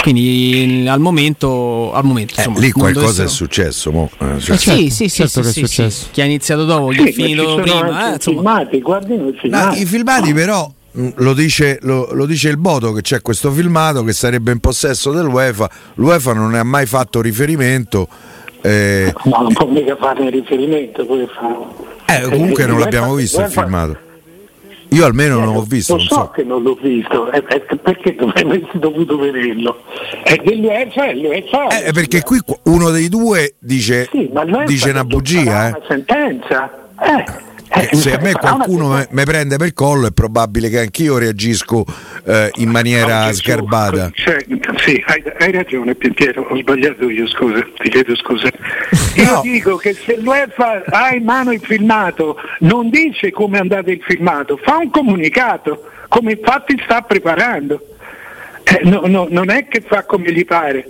Quindi 0.00 0.86
al 0.88 0.98
momento, 1.00 1.92
al 1.92 2.04
momento 2.04 2.32
Eh, 2.34 2.38
insomma, 2.38 2.58
lì 2.58 2.70
non 2.74 2.80
qualcosa 2.80 3.06
dovessero- 3.22 3.26
è 3.26 3.30
successo. 3.30 3.92
mo, 3.92 4.10
eh, 4.18 4.38
cioè- 4.40 4.54
Eh, 4.54 4.58
sì, 4.58 4.90
sì, 4.90 5.08
sì, 5.08 5.08
certo 5.10 5.28
sì, 5.28 5.40
che 5.42 5.48
è 5.48 5.52
sì, 5.52 5.60
sì. 5.60 5.66
successo. 5.66 6.06
Chi 6.10 6.20
ha 6.22 6.24
iniziato 6.24 6.64
dopo, 6.64 6.88
chi 6.88 7.02
Sì, 7.02 7.08
è 7.08 7.12
finito 7.12 7.54
prima. 7.56 8.14
eh, 8.14 8.18
filmati, 8.18 8.80
guardino 8.80 9.28
i 9.28 9.32
No, 9.32 9.38
filmati. 9.38 9.80
I 9.82 9.84
filmati 9.84 10.32
però 10.32 10.72
mh, 10.92 11.08
lo 11.16 11.32
dice, 11.34 11.78
lo, 11.82 12.08
lo 12.12 12.24
dice 12.26 12.48
il 12.48 12.56
Bodo 12.56 12.92
che 12.92 13.02
c'è 13.02 13.20
questo 13.20 13.50
filmato 13.52 14.02
che 14.02 14.12
sarebbe 14.12 14.52
in 14.52 14.58
possesso 14.60 15.10
dell'UEFA. 15.12 15.70
L'UEFA 15.94 16.32
non 16.32 16.50
ne 16.52 16.58
ha 16.60 16.64
mai 16.64 16.86
fatto 16.86 17.20
riferimento. 17.20 18.08
eh, 18.62 19.12
No, 19.24 19.38
non 19.42 19.52
può 19.52 19.66
mica 19.66 19.96
farne 19.96 20.28
riferimento. 20.30 21.02
eh, 22.06 22.22
comunque 22.28 22.64
non 22.66 22.78
l'abbiamo 22.78 23.14
visto 23.14 23.40
il 23.40 23.48
filmato. 23.50 23.98
Io 24.90 25.04
almeno 25.04 25.38
non 25.38 25.54
l'ho 25.54 25.62
visto. 25.62 25.92
Lo 25.94 25.98
Non 25.98 26.08
so 26.08 26.14
so. 26.14 26.30
che 26.30 26.42
non 26.42 26.62
l'ho 26.62 26.76
visto, 26.80 27.30
eh, 27.30 27.44
eh, 27.48 27.60
perché 27.76 28.14
dovremmo 28.14 28.58
dovuto 28.74 29.16
vederlo? 29.18 29.82
È 30.24 30.36
dell'UEFA, 30.36 31.06
è 31.06 31.14
l'UEFA. 31.14 31.84
Eh, 31.84 31.92
perché 31.92 32.22
qui 32.22 32.40
qu- 32.44 32.58
uno 32.64 32.90
dei 32.90 33.08
due 33.08 33.54
dice, 33.58 34.08
Sì, 34.10 34.30
dice 34.66 34.90
una 34.90 35.04
bugia. 35.04 35.40
Una 35.68 35.80
sentenza. 35.88 36.70
Eh, 37.02 37.24
Eh, 37.72 37.88
eh, 37.92 37.96
se 37.96 38.12
a 38.14 38.18
me 38.20 38.32
qualcuno 38.32 39.06
mi 39.10 39.22
prende 39.24 39.56
per 39.56 39.72
collo 39.74 40.08
è 40.08 40.10
probabile 40.10 40.68
che 40.68 40.80
anch'io 40.80 41.18
reagisco 41.18 41.84
eh, 42.24 42.50
in 42.56 42.68
maniera 42.68 43.26
No, 43.26 43.32
sgarbata. 43.32 44.10
cioè, 44.12 44.44
sì, 44.78 45.00
hai, 45.06 45.22
hai 45.38 45.52
ragione 45.52 45.94
Piero, 45.94 46.42
ho 46.48 46.56
sbagliato 46.56 47.08
io, 47.08 47.28
scusa, 47.28 47.64
ti 47.78 47.88
chiedo 47.88 48.16
scusa. 48.16 48.48
Io 49.14 49.24
No. 49.34 49.40
dico 49.42 49.76
che 49.76 49.92
se 49.94 50.16
l'UEFA 50.18 50.82
ha 50.86 51.14
in 51.14 51.22
mano 51.24 51.52
il 51.52 51.60
filmato, 51.60 52.36
non 52.60 52.90
dice 52.90 53.30
come 53.30 53.58
è 53.58 53.60
andato 53.60 53.90
il 53.90 54.02
filmato, 54.02 54.58
fa 54.60 54.78
un 54.78 54.90
comunicato, 54.90 55.84
come 56.08 56.32
infatti 56.32 56.80
sta 56.84 57.02
preparando. 57.02 57.80
Eh, 58.64 58.80
no- 58.84 59.02
no- 59.06 59.26
non 59.30 59.48
è 59.50 59.68
che 59.68 59.80
fa 59.80 60.04
come 60.04 60.32
gli 60.32 60.44
pare. 60.44 60.86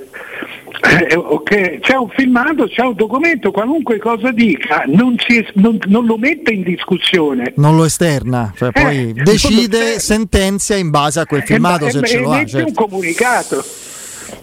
Eh, 0.83 1.15
ok, 1.15 1.79
C'è 1.81 1.95
un 1.97 2.09
filmato, 2.17 2.67
c'è 2.67 2.83
un 2.83 2.95
documento, 2.95 3.51
qualunque 3.51 3.99
cosa 3.99 4.31
dica, 4.33 4.85
non, 4.87 5.15
si- 5.19 5.47
non- 5.55 5.79
non 5.87 6.07
lo 6.07 6.17
mette 6.17 6.53
in 6.53 6.63
discussione. 6.63 7.53
Non 7.57 7.77
lo 7.77 7.85
esterna, 7.85 8.53
cioè 8.57 8.71
Eh, 8.73 8.81
poi 8.81 9.13
decide, 9.13 9.99
sentenzia 9.99 10.77
in 10.77 10.91
base 10.91 11.21
a 11.21 11.27
quel 11.27 11.43
filmato 11.43 11.87
e, 11.87 11.91
se 11.91 12.03
ce 12.05 12.19
lo 12.21 12.31
ha. 12.31 12.37
mette 12.37 12.57
un 12.57 12.63
certo. 12.67 12.87
comunicato. 12.87 13.65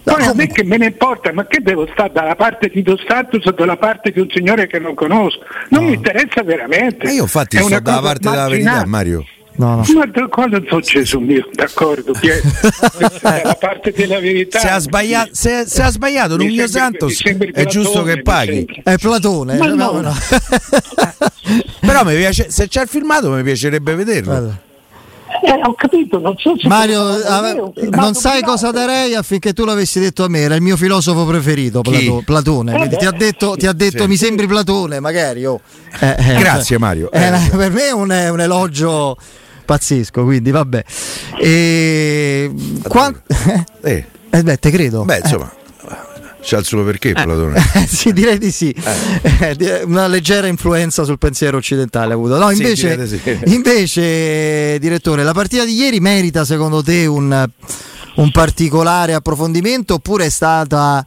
No, 0.04 0.14
Poi 0.14 0.22
a 0.26 0.32
me 0.34 0.46
che 0.48 0.64
me 0.64 0.76
ne 0.76 0.86
importa, 0.86 1.32
ma 1.32 1.46
che 1.46 1.60
devo 1.60 1.86
stare 1.92 2.10
dalla 2.12 2.36
parte 2.36 2.68
di 2.68 2.82
Dos 2.82 3.02
Santos 3.06 3.44
o 3.46 3.50
dalla 3.52 3.76
parte 3.76 4.10
di 4.10 4.20
un 4.20 4.28
signore 4.30 4.66
che 4.66 4.78
non 4.78 4.94
conosco? 4.94 5.40
Non 5.70 5.84
mi 5.86 5.94
interessa 5.94 6.42
veramente. 6.42 7.08
E 7.08 7.12
io 7.14 7.22
infatti 7.22 7.56
È 7.56 7.62
sto 7.62 7.80
dalla 7.80 8.00
parte 8.00 8.28
della 8.30 8.48
verità, 8.48 8.70
marginale. 8.70 8.86
Mario. 8.86 9.24
No, 9.58 9.74
no. 9.74 9.84
Ma 9.94 10.28
cosa 10.28 10.60
so 10.68 10.78
Gesù 10.78 11.18
mio, 11.18 11.48
d'accordo, 11.52 12.12
Piero. 12.12 12.40
dalla 13.20 13.54
parte 13.58 13.92
della 13.94 14.20
verità. 14.20 14.60
Se 14.60 14.68
ha 14.68 14.78
sbagliato, 14.78 15.30
se, 15.32 15.64
se 15.66 15.82
ha 15.82 15.90
sbagliato 15.90 16.36
Mi 16.36 16.44
sembri- 16.56 16.68
Santos 16.68 17.22
è 17.52 17.64
giusto 17.66 18.02
Platone, 18.02 18.10
che 18.10 18.16
mi 18.16 18.22
paghi. 18.22 18.66
È 18.84 18.96
Platone. 18.98 19.56
Ma 19.58 19.66
eh, 19.66 19.68
no, 19.70 19.90
no. 19.92 20.00
no. 20.00 20.14
Però 21.80 22.04
mi 22.04 22.14
piace, 22.14 22.50
se 22.50 22.68
c'è 22.68 22.82
il 22.82 22.88
filmato 22.88 23.30
mi 23.30 23.42
piacerebbe 23.42 23.94
vederlo. 23.96 24.30
Guarda. 24.30 24.60
Eh, 25.44 25.60
ho 25.62 25.74
capito, 25.74 26.18
non 26.18 26.34
so 26.38 26.54
se 26.58 26.66
Mario, 26.68 27.02
ave- 27.24 27.54
non 27.90 28.14
sai 28.14 28.38
privato. 28.38 28.52
cosa 28.52 28.70
darei 28.70 29.14
affinché 29.14 29.52
tu 29.52 29.64
l'avessi 29.64 30.00
detto 30.00 30.24
a 30.24 30.28
me. 30.28 30.40
Era 30.40 30.54
il 30.54 30.62
mio 30.62 30.76
filosofo 30.76 31.24
preferito? 31.26 31.80
Plato- 31.82 32.22
Platone. 32.24 32.84
Eh 32.90 32.96
ti 32.96 33.04
ha 33.04 33.10
detto, 33.12 33.54
ti 33.56 33.66
ha 33.66 33.72
detto 33.72 34.02
sì. 34.04 34.08
mi 34.08 34.16
sembri 34.16 34.46
Platone, 34.46 35.00
magari. 35.00 35.44
oh. 35.44 35.60
Eh, 36.00 36.14
eh, 36.18 36.34
Grazie, 36.38 36.78
Mario. 36.78 37.10
eh, 37.10 37.26
Eh. 37.26 37.56
per 37.56 37.70
me 37.72 37.88
è 37.88 37.92
un, 37.92 38.08
è 38.10 38.28
un 38.30 38.40
elogio 38.40 39.16
pazzesco, 39.68 40.24
quindi 40.24 40.50
vabbè. 40.50 40.82
E... 41.38 42.50
Qua... 42.88 43.12
Eh, 43.82 44.06
Eh, 44.30 44.42
beh, 44.42 44.58
te 44.58 44.70
credo. 44.70 45.04
beh, 45.04 45.20
insomma, 45.24 45.50
c'ha 46.42 46.58
il 46.58 46.64
suo 46.66 46.84
perché 46.84 47.12
Platone. 47.12 47.58
Eh, 47.74 47.86
sì, 47.86 48.12
direi 48.12 48.36
di 48.36 48.50
sì. 48.50 48.70
Eh, 48.70 49.82
una 49.84 50.06
leggera 50.06 50.46
influenza 50.46 51.04
sul 51.04 51.16
pensiero 51.18 51.56
occidentale 51.56 52.12
ha 52.12 52.14
avuto. 52.14 52.36
No, 52.38 52.50
Sì, 52.50 52.62
invece, 52.62 52.88
direi 52.90 53.08
di 53.08 53.18
sì. 53.18 53.38
invece, 53.54 54.78
direttore, 54.78 55.22
la 55.22 55.32
partita 55.32 55.64
di 55.64 55.74
ieri 55.74 55.98
merita 56.00 56.44
secondo 56.44 56.82
te 56.82 57.06
un, 57.06 57.48
un 58.16 58.30
particolare 58.32 59.14
approfondimento 59.14 59.94
oppure 59.94 60.26
è 60.26 60.30
stata 60.30 61.04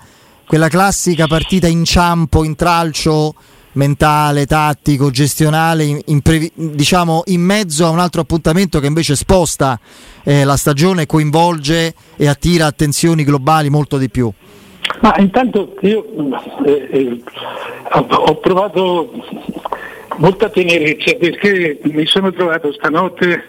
quella 0.48 0.68
classica 0.68 1.28
partita 1.28 1.68
inciampo, 1.68 2.44
intralcio 2.44 3.36
mentale, 3.74 4.46
tattico, 4.46 5.10
gestionale, 5.10 5.84
in, 5.84 6.00
in 6.06 6.22
previ- 6.22 6.52
diciamo 6.54 7.24
in 7.28 7.42
mezzo 7.42 7.86
a 7.86 7.90
un 7.90 8.00
altro 8.00 8.22
appuntamento 8.22 8.80
che 8.80 8.88
invece 8.88 9.16
sposta 9.16 9.80
eh, 10.24 10.44
la 10.44 10.58
stagione, 10.58 11.06
coinvolge 11.06 11.94
e 12.16 12.28
attira 12.28 12.66
attenzioni 12.66 13.24
globali 13.24 13.70
molto 13.70 13.98
di 13.98 14.10
più? 14.10 14.32
Ma 15.02 15.16
intanto 15.18 15.76
io 15.82 16.06
eh, 16.66 16.88
eh, 16.92 17.24
ho, 17.92 18.36
provato 18.38 19.12
molta 20.18 20.50
tenerezza 20.50 21.14
perché 21.16 21.80
mi 21.84 22.06
sono 22.06 22.32
trovato 22.32 22.74
stanotte 22.74 23.46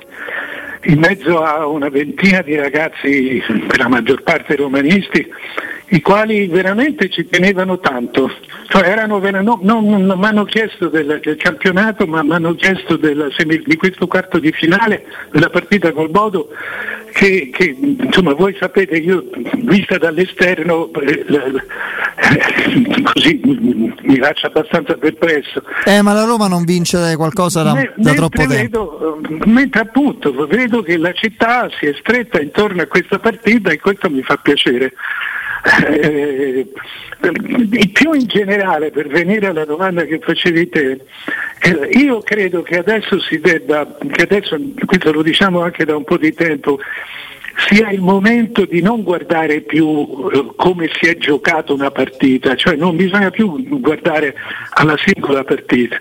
in 0.84 0.98
mezzo 0.98 1.42
a 1.42 1.66
una 1.66 1.88
ventina 1.88 2.42
di 2.42 2.56
ragazzi, 2.56 3.42
per 3.68 3.78
la 3.78 3.88
maggior 3.88 4.22
parte 4.22 4.56
romanisti, 4.56 5.28
i 5.92 6.00
quali 6.00 6.46
veramente 6.46 7.10
ci 7.10 7.26
tenevano 7.26 7.78
tanto. 7.78 8.30
Cioè 8.68 8.88
erano, 8.88 9.20
vera- 9.20 9.42
no- 9.42 9.60
non, 9.62 9.86
non 10.06 10.18
mi 10.18 10.24
hanno 10.24 10.44
chiesto 10.44 10.88
del, 10.88 11.20
del 11.22 11.36
campionato, 11.36 12.06
ma 12.06 12.22
mi 12.22 12.32
hanno 12.32 12.54
chiesto 12.54 12.96
della 12.96 13.28
di 13.44 13.76
questo 13.76 14.06
quarto 14.06 14.38
di 14.38 14.52
finale, 14.52 15.04
della 15.30 15.50
partita 15.50 15.92
col 15.92 16.08
Bodo, 16.08 16.48
che, 17.12 17.50
che, 17.52 17.76
insomma 17.78 18.32
voi 18.32 18.56
sapete, 18.58 18.96
io 18.96 19.24
vista 19.56 19.98
dall'esterno 19.98 20.90
eh, 20.94 21.24
eh, 21.28 23.02
così 23.02 23.40
mi 23.44 24.16
lascia 24.16 24.46
abbastanza 24.46 24.94
perplesso. 24.94 25.62
Eh, 25.84 26.00
ma 26.00 26.14
la 26.14 26.24
Roma 26.24 26.48
non 26.48 26.64
vince 26.64 27.14
qualcosa 27.16 27.62
da, 27.62 27.74
Me- 27.74 27.92
da 27.96 28.14
troppo 28.14 28.46
tempo. 28.46 28.54
vedo, 28.54 29.20
eh, 29.22 29.42
mentre 29.44 29.80
appunto 29.82 30.32
vedo 30.46 30.80
che 30.80 30.96
la 30.96 31.12
città 31.12 31.68
si 31.78 31.84
è 31.84 31.94
stretta 31.98 32.40
intorno 32.40 32.80
a 32.80 32.86
questa 32.86 33.18
partita 33.18 33.70
e 33.70 33.78
questo 33.78 34.08
mi 34.08 34.22
fa 34.22 34.36
piacere. 34.36 34.94
Eh, 35.64 36.66
eh, 37.20 37.88
più 37.92 38.12
in 38.14 38.26
generale, 38.26 38.90
per 38.90 39.06
venire 39.06 39.46
alla 39.46 39.64
domanda 39.64 40.04
che 40.04 40.18
facevi 40.18 40.68
te, 40.68 41.00
eh, 41.60 41.88
io 41.92 42.20
credo 42.20 42.62
che 42.62 42.78
adesso 42.78 43.20
si 43.20 43.38
debba, 43.38 43.96
che 44.10 44.22
adesso, 44.22 44.58
questo 44.84 45.12
lo 45.12 45.22
diciamo 45.22 45.62
anche 45.62 45.84
da 45.84 45.96
un 45.96 46.02
po' 46.02 46.18
di 46.18 46.34
tempo, 46.34 46.80
sia 47.68 47.90
il 47.90 48.00
momento 48.00 48.64
di 48.64 48.80
non 48.80 49.02
guardare 49.02 49.60
più 49.60 50.30
eh, 50.32 50.52
come 50.56 50.90
si 51.00 51.06
è 51.06 51.16
giocata 51.16 51.72
una 51.72 51.92
partita, 51.92 52.56
cioè 52.56 52.74
non 52.74 52.96
bisogna 52.96 53.30
più 53.30 53.78
guardare 53.78 54.34
alla 54.70 54.96
singola 54.98 55.44
partita. 55.44 55.96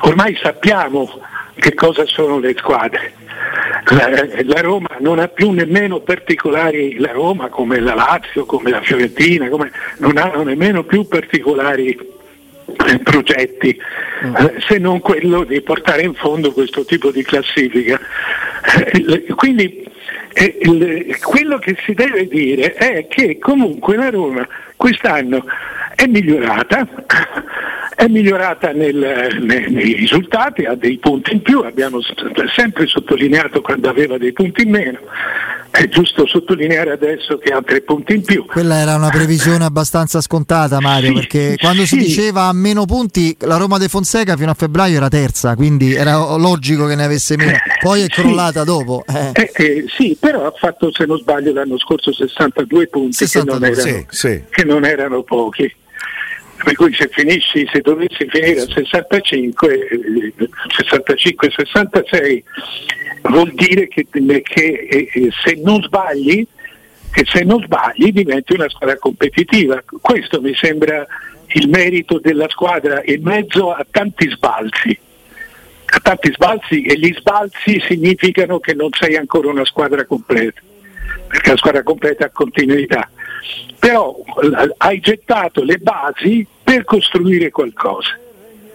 Ormai 0.00 0.36
sappiamo 0.42 1.08
che 1.54 1.72
cosa 1.72 2.04
sono 2.04 2.38
le 2.38 2.54
squadre. 2.56 3.17
La, 3.90 4.08
la, 4.44 4.60
Roma 4.60 4.96
non 5.00 5.18
ha 5.18 5.28
più 5.28 5.50
nemmeno 5.50 6.00
particolari, 6.00 6.98
la 6.98 7.12
Roma 7.12 7.48
come 7.48 7.80
la 7.80 7.94
Lazio, 7.94 8.44
come 8.44 8.70
la 8.70 8.80
Fiorentina, 8.80 9.48
come, 9.48 9.70
non 9.98 10.16
hanno 10.16 10.42
nemmeno 10.42 10.84
più 10.84 11.06
particolari 11.06 11.98
eh, 12.86 12.98
progetti 12.98 13.78
mm. 14.24 14.36
eh, 14.36 14.54
se 14.66 14.78
non 14.78 15.00
quello 15.00 15.44
di 15.44 15.60
portare 15.62 16.02
in 16.02 16.14
fondo 16.14 16.52
questo 16.52 16.84
tipo 16.84 17.10
di 17.10 17.22
classifica. 17.22 17.98
Eh, 18.92 19.26
quindi 19.34 19.86
quello 21.22 21.58
che 21.58 21.76
si 21.84 21.94
deve 21.94 22.28
dire 22.28 22.74
è 22.74 23.06
che 23.08 23.38
comunque 23.38 23.96
la 23.96 24.10
Roma 24.10 24.46
quest'anno 24.76 25.44
è 25.94 26.06
migliorata, 26.06 26.86
è 27.98 28.06
migliorata 28.06 28.70
nel, 28.70 28.94
nei, 29.40 29.68
nei, 29.72 29.92
risultati, 29.94 30.64
ha 30.64 30.76
dei 30.76 30.98
punti 30.98 31.32
in 31.32 31.42
più, 31.42 31.62
abbiamo 31.62 31.98
sempre 32.54 32.86
sottolineato 32.86 33.60
quando 33.60 33.88
aveva 33.88 34.16
dei 34.16 34.32
punti 34.32 34.62
in 34.62 34.70
meno, 34.70 35.00
è 35.68 35.88
giusto 35.88 36.24
sottolineare 36.24 36.92
adesso 36.92 37.38
che 37.38 37.50
ha 37.50 37.60
tre 37.60 37.80
punti 37.80 38.14
in 38.14 38.22
più. 38.22 38.46
Quella 38.46 38.78
era 38.78 38.94
una 38.94 39.08
previsione 39.08 39.64
abbastanza 39.64 40.20
scontata 40.20 40.80
Mario, 40.80 41.08
sì, 41.08 41.14
perché 41.14 41.56
quando 41.58 41.84
sì. 41.86 41.96
si 41.96 41.96
diceva 41.96 42.44
a 42.44 42.52
meno 42.52 42.84
punti 42.84 43.36
la 43.40 43.56
Roma 43.56 43.78
De 43.78 43.88
Fonseca 43.88 44.36
fino 44.36 44.52
a 44.52 44.54
febbraio 44.54 44.98
era 44.98 45.08
terza, 45.08 45.56
quindi 45.56 45.92
era 45.92 46.36
logico 46.36 46.86
che 46.86 46.94
ne 46.94 47.02
avesse 47.02 47.36
meno, 47.36 47.56
poi 47.82 48.02
è 48.02 48.06
crollata 48.06 48.60
sì. 48.60 48.66
dopo. 48.66 49.02
Eh. 49.08 49.32
Eh, 49.32 49.50
eh, 49.54 49.84
sì, 49.88 50.16
però 50.20 50.46
ha 50.46 50.52
fatto 50.56 50.92
se 50.92 51.04
non 51.04 51.18
sbaglio 51.18 51.52
l'anno 51.52 51.76
scorso 51.78 52.12
62 52.12 52.86
punti 52.86 53.14
62, 53.14 53.58
che, 53.58 53.74
non 53.74 53.88
erano, 53.88 54.44
che 54.50 54.64
non 54.64 54.84
erano 54.84 55.22
pochi 55.24 55.74
per 56.62 56.74
cui 56.74 56.92
se 56.94 57.08
finisci, 57.08 57.68
se 57.72 57.80
dovessi 57.80 58.26
finire 58.28 58.60
a 58.60 58.66
65, 58.66 59.88
65-66 60.68 62.42
vuol 63.22 63.52
dire 63.54 63.88
che, 63.88 64.06
che 64.10 64.88
eh, 64.90 65.30
se 65.44 65.60
non 65.62 65.82
sbagli 65.82 66.46
che 67.10 67.24
se 67.26 67.42
non 67.42 67.62
sbagli 67.62 68.12
diventi 68.12 68.52
una 68.52 68.68
squadra 68.68 68.96
competitiva. 68.98 69.82
Questo 70.00 70.40
mi 70.40 70.54
sembra 70.54 71.06
il 71.48 71.68
merito 71.68 72.18
della 72.18 72.48
squadra 72.48 73.00
in 73.04 73.22
mezzo 73.22 73.72
a 73.72 73.84
tanti 73.90 74.28
sbalzi. 74.30 74.98
A 75.90 76.00
tanti 76.00 76.30
sbalzi 76.32 76.82
e 76.82 76.98
gli 76.98 77.14
sbalzi 77.14 77.80
significano 77.80 78.58
che 78.60 78.74
non 78.74 78.90
sei 78.92 79.16
ancora 79.16 79.48
una 79.48 79.64
squadra 79.64 80.04
completa, 80.04 80.60
perché 81.26 81.50
la 81.50 81.56
squadra 81.56 81.82
completa 81.82 82.26
ha 82.26 82.30
continuità 82.30 83.08
però 83.78 84.16
hai 84.78 85.00
gettato 85.00 85.62
le 85.62 85.78
basi 85.78 86.46
per 86.62 86.84
costruire 86.84 87.50
qualcosa. 87.50 88.18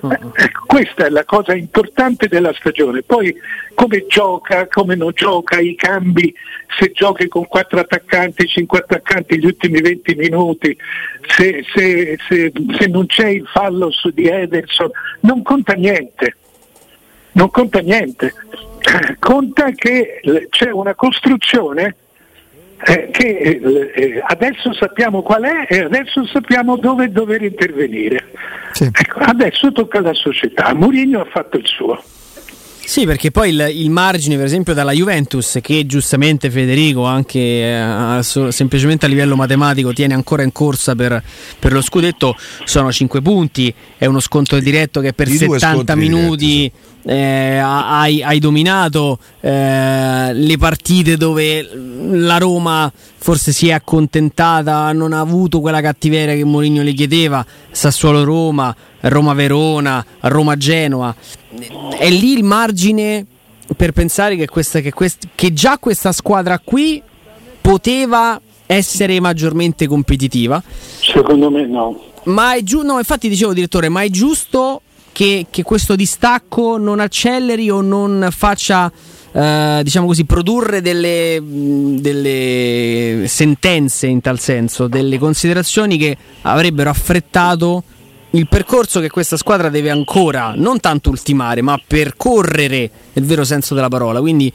Uh-huh. 0.04 0.12
Ecco, 0.12 0.66
questa 0.66 1.06
è 1.06 1.10
la 1.10 1.24
cosa 1.24 1.54
importante 1.56 2.28
della 2.28 2.54
stagione. 2.54 3.04
Poi 3.04 3.34
come 3.74 4.06
gioca, 4.08 4.68
come 4.68 4.96
non 4.96 5.12
gioca, 5.14 5.60
i 5.60 5.76
cambi, 5.76 6.34
se 6.78 6.92
giochi 6.92 7.30
con 7.30 7.48
quattro 7.48 7.80
attaccanti, 7.80 8.48
cinque 8.48 8.80
attaccanti 8.80 9.40
gli 9.40 9.46
ultimi 9.46 9.80
20 9.80 10.16
minuti, 10.16 10.78
se, 11.28 11.64
se, 11.74 12.18
se, 12.28 12.52
se 12.78 12.88
non 12.88 13.06
c'è 13.06 13.30
il 13.30 13.48
fallo 13.48 13.92
su 13.92 14.10
di 14.10 14.28
Ederson, 14.28 14.92
non 15.22 15.42
conta 15.42 15.74
niente. 15.74 16.36
Non 17.34 17.50
conta 17.50 17.80
niente. 17.80 18.34
Conta 19.18 19.72
che 19.72 20.22
c'è 20.50 20.70
una 20.70 20.94
costruzione 20.94 21.96
eh, 22.86 23.10
che 23.12 23.28
eh, 23.28 23.92
eh, 23.94 24.24
adesso 24.26 24.74
sappiamo 24.74 25.22
qual 25.22 25.44
è 25.44 25.68
e 25.68 25.82
adesso 25.82 26.26
sappiamo 26.26 26.78
dove 26.78 27.10
dover 27.12 27.42
intervenire. 27.42 28.32
Sì. 28.74 28.86
Ecco, 28.86 29.20
adesso 29.20 29.72
tocca 29.72 30.00
alla 30.00 30.14
società. 30.14 30.74
Mourinho 30.74 31.22
ha 31.22 31.26
fatto 31.26 31.58
il 31.58 31.66
suo. 31.66 32.02
Sì, 32.86 33.06
perché 33.06 33.32
poi 33.32 33.50
il, 33.50 33.72
il, 33.76 33.90
margine, 33.90 34.36
per 34.36 34.46
esempio, 34.46 34.74
dalla 34.74 34.92
Juventus, 34.92 35.60
che 35.62 35.86
giustamente 35.86 36.52
Federico, 36.52 37.06
anche 37.06 37.40
eh, 37.40 38.20
so, 38.22 38.52
semplicemente 38.52 39.06
a 39.06 39.10
livello 39.10 39.36
matematico, 39.36 39.94
tiene 39.94 40.14
ancora 40.14 40.44
in 40.44 40.52
corsa 40.52 40.94
per, 40.94 41.24
per, 41.60 41.72
lo 41.72 41.82
scudetto, 41.82 42.36
sono 42.66 42.92
5 42.92 43.22
punti. 43.22 43.74
È 43.98 44.06
uno 44.06 44.20
sconto 44.20 44.60
diretto 44.60 45.00
che 45.00 45.14
per 45.14 45.30
70 45.30 45.96
minuti. 45.96 46.46
Diretti, 46.46 46.72
sì 46.76 46.92
eh, 47.06 47.58
hai, 47.58 48.24
hai, 48.24 48.40
dominato 48.40 49.20
eh, 49.42 50.32
le 50.34 50.58
partite 50.58 51.18
dove 51.18 51.68
la 52.12 52.38
Roma 52.38 52.92
forse 53.18 53.52
si 53.52 53.70
è 53.70 53.74
accontentata, 53.74 54.92
non 54.92 55.14
ha 55.14 55.20
avuto 55.20 55.60
quella 55.62 55.82
cattiveria 55.82 56.36
che 56.36 56.44
Mourinho 56.44 56.82
le 56.82 56.94
chiedeva, 56.94 57.46
Sassuolo-Roma, 57.72 58.76
Roma-Verona, 59.02 60.06
Roma-Genoa. 60.20 61.16
È 61.98 62.10
lì 62.10 62.34
il 62.34 62.44
margine 62.44 63.26
per 63.76 63.92
pensare 63.92 64.36
che, 64.36 64.48
questa, 64.48 64.80
che, 64.80 64.92
quest, 64.92 65.30
che 65.36 65.54
già 65.54 65.78
questa 65.78 66.12
squadra 66.12 66.60
qui 66.60 67.02
poteva 67.62 68.40
essere 68.66 69.20
maggiormente 69.20 69.88
competitiva? 69.88 70.62
Secondo 71.00 71.50
me 71.50 71.66
no. 71.66 72.12
Ma 72.24 72.56
è 72.56 72.64
giusto, 72.64 72.88
no, 72.88 72.98
infatti 72.98 73.28
dicevo 73.30 73.54
direttore, 73.54 73.90
ma 73.90 74.02
è 74.02 74.10
giusto 74.10 74.82
che, 75.12 75.48
che 75.50 75.64
questo 75.64 75.96
distacco 75.96 76.78
non 76.78 77.00
acceleri 77.00 77.70
o 77.70 77.82
non 77.82 78.28
faccia 78.32 78.92
Uh, 79.34 79.82
diciamo 79.82 80.06
così, 80.06 80.26
produrre 80.26 80.80
delle, 80.80 81.42
delle, 81.42 83.24
sentenze 83.26 84.06
in 84.06 84.22
tal 84.22 84.40
senso, 84.40 84.88
delle 84.88 85.18
considerazioni 85.18 85.98
che 85.98 86.16
avrebbero 86.44 86.92
affrettato 86.92 87.84
il 88.36 88.48
percorso 88.48 89.00
che 89.00 89.10
questa 89.10 89.38
squadra 89.38 89.70
deve 89.70 89.92
ancora 89.92 90.54
non 90.56 90.80
tanto 90.80 91.10
ultimare, 91.10 91.62
ma 91.62 91.80
percorrere 91.86 92.90
nel 93.14 93.26
vero 93.26 93.44
senso 93.44 93.76
della 93.76 93.90
parola. 93.90 94.20
Quindi 94.22 94.52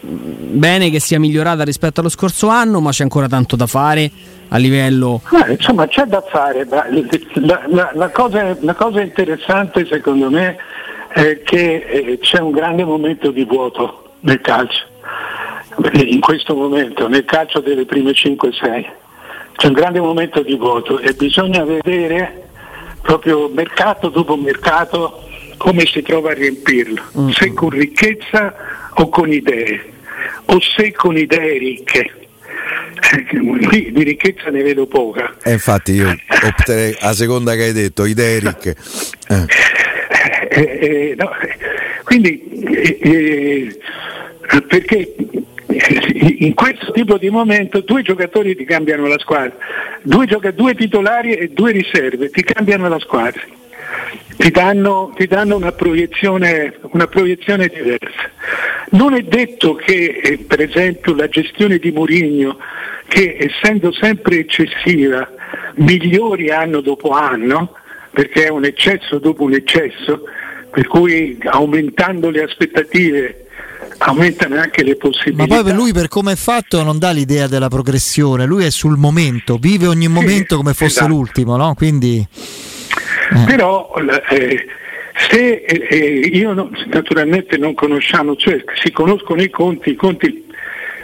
bene 0.00 0.90
che 0.90 1.00
sia 1.00 1.18
migliorata 1.18 1.64
rispetto 1.64 2.00
allo 2.00 2.08
scorso 2.08 2.48
anno, 2.48 2.80
ma 2.80 2.90
c'è 2.90 3.02
ancora 3.02 3.26
tanto 3.26 3.56
da 3.56 3.66
fare 3.66 4.10
a 4.48 4.56
livello... 4.58 5.22
Eh, 5.44 5.52
insomma 5.52 5.88
c'è 5.88 6.04
da 6.04 6.22
fare, 6.22 6.66
la, 6.68 6.86
la, 7.66 7.90
la, 7.94 8.08
cosa, 8.10 8.56
la, 8.60 8.74
cosa, 8.74 9.00
interessante 9.00 9.84
secondo 9.86 10.30
me 10.30 10.56
è 11.08 11.42
che 11.42 11.84
eh, 11.88 12.18
c'è 12.20 12.38
un 12.38 12.52
grande 12.52 12.84
momento 12.84 13.32
di 13.32 13.44
vuoto 13.44 14.12
nel 14.20 14.40
calcio, 14.40 14.84
in 15.94 16.20
questo 16.20 16.54
momento, 16.54 17.08
nel 17.08 17.24
calcio 17.24 17.58
delle 17.58 17.84
prime 17.86 18.12
5-6. 18.12 18.86
C'è 19.56 19.66
un 19.66 19.72
grande 19.72 20.00
momento 20.00 20.42
di 20.42 20.54
vuoto 20.54 21.00
e 21.00 21.14
bisogna 21.14 21.64
vedere 21.64 22.45
proprio 23.06 23.48
mercato 23.48 24.08
dopo 24.08 24.36
mercato 24.36 25.22
come 25.56 25.86
si 25.86 26.02
trova 26.02 26.32
a 26.32 26.34
riempirlo, 26.34 27.02
mm. 27.18 27.28
se 27.30 27.52
con 27.54 27.70
ricchezza 27.70 28.54
o 28.94 29.08
con 29.08 29.32
idee, 29.32 29.92
o 30.46 30.60
se 30.60 30.92
con 30.92 31.16
idee 31.16 31.58
ricche. 31.58 32.10
Qui 33.68 33.92
di 33.92 34.02
ricchezza 34.02 34.50
ne 34.50 34.62
vedo 34.62 34.86
poca. 34.86 35.36
E 35.42 35.52
infatti 35.52 35.92
io 35.92 36.14
opterei 36.42 36.96
a 37.00 37.12
seconda 37.12 37.54
che 37.54 37.64
hai 37.64 37.72
detto, 37.72 38.04
idee 38.04 38.40
ricche. 38.40 38.74
Eh. 39.28 39.44
Eh, 40.48 40.78
eh, 40.80 41.14
no. 41.16 41.30
Quindi 42.04 42.42
eh, 42.64 42.98
eh, 43.00 44.62
perché 44.62 45.14
in 46.38 46.54
questo 46.54 46.92
tipo 46.92 47.18
di 47.18 47.30
momento 47.30 47.80
due 47.80 48.02
giocatori 48.02 48.54
ti 48.56 48.64
cambiano 48.64 49.06
la 49.06 49.18
squadra, 49.18 49.56
due, 50.02 50.26
gioca- 50.26 50.52
due 50.52 50.74
titolari 50.74 51.34
e 51.34 51.48
due 51.48 51.72
riserve 51.72 52.30
ti 52.30 52.42
cambiano 52.42 52.88
la 52.88 52.98
squadra 52.98 53.42
ti 54.36 54.50
danno, 54.50 55.12
ti 55.16 55.26
danno 55.26 55.56
una, 55.56 55.72
proiezione, 55.72 56.74
una, 56.92 57.06
proiezione, 57.06 57.68
diversa. 57.68 58.30
Non 58.90 59.14
è 59.14 59.22
detto 59.22 59.74
che 59.74 60.20
eh, 60.22 60.38
per 60.38 60.60
esempio 60.60 61.14
la 61.14 61.28
gestione 61.28 61.78
di 61.78 61.90
Mourinho, 61.90 62.58
che 63.08 63.36
essendo 63.38 63.92
sempre 63.92 64.40
eccessiva, 64.40 65.28
migliori 65.76 66.50
anno 66.50 66.80
dopo 66.80 67.10
anno, 67.10 67.74
perché 68.10 68.46
è 68.46 68.50
un 68.50 68.64
eccesso 68.64 69.18
dopo 69.18 69.42
un 69.44 69.54
eccesso, 69.54 70.22
per 70.70 70.86
cui 70.86 71.38
aumentando 71.44 72.30
le 72.30 72.42
aspettative 72.42 73.45
aumentano 73.98 74.56
anche 74.56 74.82
le 74.82 74.96
possibilità. 74.96 75.46
Ma 75.46 75.54
poi 75.54 75.64
per 75.64 75.74
lui, 75.74 75.92
per 75.92 76.08
come 76.08 76.32
è 76.32 76.36
fatto, 76.36 76.82
non 76.82 76.98
dà 76.98 77.10
l'idea 77.10 77.46
della 77.46 77.68
progressione, 77.68 78.46
lui 78.46 78.64
è 78.64 78.70
sul 78.70 78.96
momento, 78.96 79.56
vive 79.56 79.86
ogni 79.86 80.08
momento 80.08 80.56
come 80.56 80.74
fosse 80.74 80.98
esatto. 80.98 81.08
l'ultimo, 81.08 81.56
no? 81.56 81.74
Quindi 81.74 82.26
eh. 83.32 83.44
Però 83.44 83.92
eh, 84.30 84.66
se 85.28 85.64
eh, 85.64 86.30
io 86.32 86.52
no, 86.52 86.70
naturalmente 86.86 87.56
non 87.56 87.74
conosciamo, 87.74 88.36
cioè 88.36 88.62
si 88.82 88.90
conoscono 88.92 89.42
i 89.42 89.50
conti, 89.50 89.90
i 89.90 89.96
conti, 89.96 90.46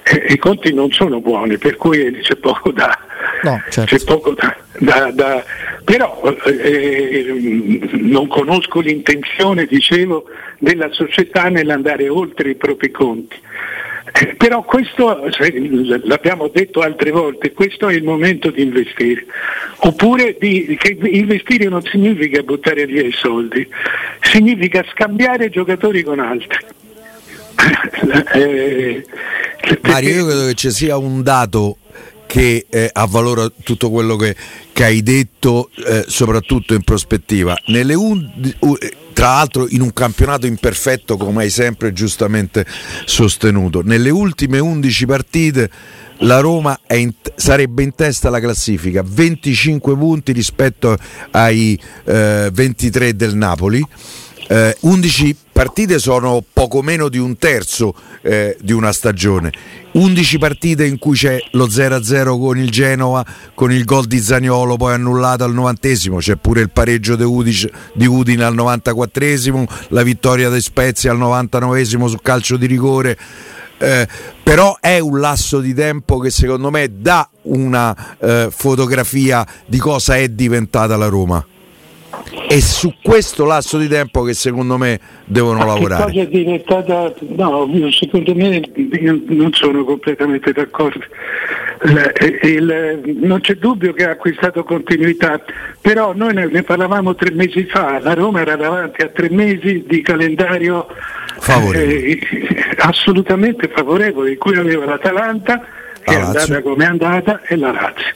eh, 0.05 0.27
i 0.29 0.39
conti 0.39 0.73
non 0.73 0.91
sono 0.91 1.21
buoni, 1.21 1.59
per 1.59 1.77
cui 1.77 2.19
c'è 2.23 2.37
poco 2.37 2.71
da... 2.71 2.97
No, 3.43 3.61
certo. 3.71 3.97
c'è 3.97 4.05
poco 4.05 4.35
da, 4.35 4.57
da, 4.79 5.11
da 5.13 5.45
però 5.85 6.23
eh, 6.45 7.81
non 7.93 8.29
conosco 8.29 8.81
l'intenzione, 8.81 9.67
dicevo, 9.67 10.25
della 10.59 10.91
società 10.93 11.49
nell'andare 11.49 12.09
oltre 12.09 12.51
i 12.51 12.55
propri 12.55 12.91
conti. 12.91 13.37
Eh, 14.13 14.35
però 14.37 14.63
questo, 14.63 15.25
l'abbiamo 16.05 16.49
detto 16.49 16.81
altre 16.81 17.11
volte, 17.11 17.53
questo 17.53 17.89
è 17.89 17.95
il 17.95 18.05
momento 18.05 18.51
di 18.51 18.63
investire. 18.63 19.25
Oppure 19.79 20.37
di, 20.39 20.77
che 20.79 20.99
investire 21.01 21.69
non 21.69 21.83
significa 21.83 22.43
buttare 22.43 22.87
via 22.87 23.03
i 23.03 23.13
soldi, 23.13 23.67
significa 24.21 24.85
scambiare 24.93 25.49
giocatori 25.49 26.03
con 26.03 26.21
altri. 26.21 26.59
eh, 28.35 29.05
Mario, 29.83 30.11
io 30.11 30.27
credo 30.27 30.47
che 30.47 30.55
ci 30.55 30.71
sia 30.71 30.97
un 30.97 31.23
dato 31.23 31.77
che 32.33 32.65
eh, 32.71 32.89
avvalora 32.91 33.47
tutto 33.63 33.91
quello 33.91 34.17
che, 34.17 34.35
che 34.73 34.85
hai 34.85 35.03
detto, 35.03 35.69
eh, 35.87 36.07
soprattutto 36.09 36.73
in 36.73 36.81
prospettiva. 36.81 37.55
Un- 37.67 38.55
u- 38.61 38.79
tra 39.13 39.27
l'altro 39.33 39.69
in 39.69 39.83
un 39.83 39.93
campionato 39.93 40.47
imperfetto, 40.47 41.19
come 41.19 41.43
hai 41.43 41.51
sempre 41.51 41.93
giustamente 41.93 42.65
sostenuto. 43.05 43.83
Nelle 43.83 44.09
ultime 44.09 44.61
11 44.61 45.05
partite 45.05 45.71
la 46.21 46.41
Roma 46.41 46.81
in, 46.93 47.13
sarebbe 47.35 47.83
in 47.83 47.95
testa 47.95 48.29
alla 48.29 48.41
classifica, 48.41 49.05
25 49.07 49.95
punti 49.95 50.33
rispetto 50.33 50.97
ai 51.33 51.79
eh, 52.05 52.49
23 52.51 53.15
del 53.15 53.37
Napoli. 53.37 53.87
Eh, 54.49 54.75
11 54.81 55.37
partite 55.63 56.01
sono 56.01 56.43
poco 56.53 56.83
meno 56.83 57.09
di 57.09 57.19
un 57.19 57.39
terzo 57.39 57.95
eh, 58.23 58.57
di 58.61 58.73
una 58.73 58.91
stagione. 58.91 59.53
11 59.93 60.39
partite 60.39 60.85
in 60.85 60.99
cui 60.99 61.15
c'è 61.15 61.39
lo 61.53 61.69
0-0 61.69 62.41
con 62.41 62.59
il 62.59 62.69
Genova, 62.69 63.25
con 63.55 63.71
il 63.71 63.85
gol 63.85 64.07
di 64.07 64.19
Zaniolo 64.19 64.77
poi 64.77 64.95
annullato 64.95 65.45
al 65.45 65.55
novantesimo, 65.55 66.17
c'è 66.17 66.35
pure 66.35 66.63
il 66.63 66.71
pareggio 66.71 67.15
di, 67.15 67.23
Udic, 67.23 67.71
di 67.95 68.07
Udine 68.07 68.43
al 68.43 68.57
94esimo, 68.57 69.65
la 69.91 70.03
vittoria 70.03 70.51
di 70.51 70.61
Spezia 70.61 71.13
al 71.13 71.19
99esimo 71.19 72.07
sul 72.07 72.23
calcio 72.23 72.57
di 72.57 72.67
rigore. 72.67 73.17
Eh, 73.79 74.09
però 74.43 74.79
è 74.81 74.99
un 74.99 75.21
lasso 75.21 75.61
di 75.61 75.75
tempo 75.75 76.19
che 76.19 76.31
secondo 76.31 76.71
me 76.71 76.91
dà 76.93 77.29
una 77.43 78.17
eh, 78.19 78.49
fotografia 78.51 79.47
di 79.65 79.79
cosa 79.79 80.17
è 80.17 80.29
diventata 80.29 80.97
la 80.97 81.07
Roma. 81.07 81.47
È 82.47 82.59
su 82.61 82.93
questo 83.03 83.45
lasso 83.47 83.79
di 83.79 83.89
tempo 83.89 84.23
che 84.23 84.35
secondo 84.35 84.77
me 84.77 85.01
devono 85.25 85.59
Ma 85.59 85.65
lavorare. 85.65 86.05
Cosa 86.05 86.21
è 86.21 86.27
diventata? 86.27 87.15
No, 87.21 87.69
secondo 87.91 88.35
me 88.35 88.63
io 88.75 89.21
non 89.29 89.53
sono 89.53 89.85
completamente 89.85 90.53
d'accordo. 90.53 91.05
Il, 91.85 92.39
il, 92.43 93.19
non 93.21 93.41
c'è 93.41 93.55
dubbio 93.55 93.93
che 93.95 94.07
ha 94.07 94.11
acquistato 94.11 94.63
continuità, 94.63 95.43
però 95.81 96.13
noi 96.15 96.35
ne, 96.35 96.47
ne, 96.47 96.63
parlavamo 96.63 97.15
tre 97.15 97.33
mesi 97.33 97.65
fa, 97.65 97.99
la 98.01 98.15
Roma 98.15 98.41
era 98.41 98.57
davanti 98.57 99.03
a 99.03 99.09
tre 99.09 99.31
mesi 99.31 99.85
di 99.87 100.03
calendario 100.03 100.87
favorevole. 101.39 102.07
Eh, 102.07 102.21
assolutamente 102.79 103.69
favorevole, 103.69 104.33
in 104.33 104.39
cui 104.39 104.57
aveva 104.57 104.85
l'Atalanta 104.85 105.67
è 106.03 106.15
andata 106.15 106.63
come 106.63 106.85
è 106.85 106.89
andata 106.89 107.41
e 107.43 107.57
la 107.57 107.73
Lazio. 107.73 108.15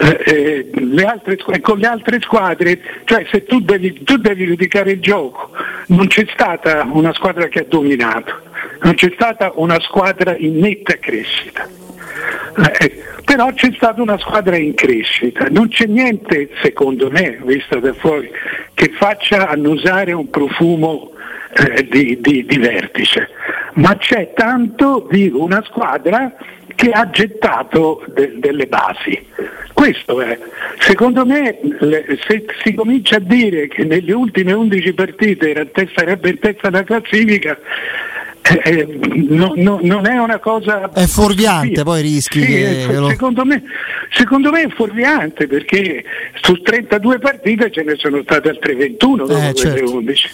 Eh, 0.00 0.70
eh, 0.70 1.04
altre, 1.04 1.36
con 1.60 1.78
le 1.78 1.86
altre 1.86 2.20
squadre, 2.20 2.80
cioè 3.04 3.26
se 3.30 3.44
tu 3.44 3.60
devi, 3.60 4.04
tu 4.04 4.16
devi 4.16 4.46
giudicare 4.46 4.92
il 4.92 5.00
gioco, 5.00 5.50
non 5.88 6.06
c'è 6.06 6.26
stata 6.32 6.86
una 6.90 7.12
squadra 7.14 7.48
che 7.48 7.60
ha 7.60 7.64
dominato, 7.66 8.32
non 8.82 8.94
c'è 8.94 9.10
stata 9.14 9.52
una 9.56 9.80
squadra 9.80 10.36
in 10.36 10.58
netta 10.58 10.94
crescita. 10.98 11.66
Eh, 12.80 13.02
però 13.24 13.52
c'è 13.52 13.72
stata 13.74 14.00
una 14.00 14.18
squadra 14.18 14.56
in 14.56 14.74
crescita, 14.74 15.46
non 15.50 15.68
c'è 15.68 15.86
niente, 15.86 16.50
secondo 16.62 17.10
me, 17.10 17.38
vista 17.42 17.78
da 17.78 17.92
fuori, 17.92 18.30
che 18.74 18.90
faccia 18.96 19.48
annusare 19.48 20.12
un 20.12 20.30
profumo 20.30 21.12
eh, 21.54 21.86
di, 21.88 22.18
di, 22.20 22.44
di 22.46 22.58
vertice, 22.58 23.28
ma 23.78 23.96
c'è 23.96 24.32
tanto 24.34 25.06
di 25.10 25.30
una 25.32 25.62
squadra 25.64 26.32
che 26.74 26.90
ha 26.90 27.08
gettato 27.10 28.04
de- 28.08 28.34
delle 28.38 28.66
basi. 28.66 29.26
Questo 29.72 30.20
è. 30.20 30.38
Secondo 30.78 31.24
me 31.24 31.58
le- 31.62 32.18
se 32.26 32.44
si 32.64 32.74
comincia 32.74 33.16
a 33.16 33.20
dire 33.20 33.68
che 33.68 33.84
nelle 33.84 34.12
ultime 34.12 34.52
11 34.52 34.92
partite 34.92 35.50
era 35.50 35.64
testa, 35.64 36.00
sarebbe 36.00 36.30
in 36.30 36.38
testa 36.38 36.70
della 36.70 36.84
classifica, 36.84 37.56
eh, 38.48 38.60
eh, 38.64 38.98
no, 39.28 39.52
no, 39.56 39.78
non 39.82 40.06
è 40.06 40.18
una 40.18 40.38
cosa... 40.38 40.90
È 40.92 41.06
fuorviante, 41.06 41.82
poi 41.82 42.00
rischi 42.02 42.40
sì, 42.40 42.46
che... 42.46 42.86
è, 42.86 43.08
secondo, 43.08 43.44
me, 43.44 43.62
secondo, 44.12 44.50
me, 44.50 44.62
è 44.62 44.68
fuorviante 44.70 45.46
perché 45.46 46.02
su 46.40 46.54
32 46.54 47.18
partite 47.18 47.70
ce 47.70 47.82
ne 47.82 47.94
sono 47.96 48.22
state 48.22 48.48
altre 48.48 48.74
21 48.74 49.26
dopo 49.26 49.32
Eh, 49.34 49.52
quelle 49.52 49.76
certo. 49.76 49.94
11. 49.96 50.30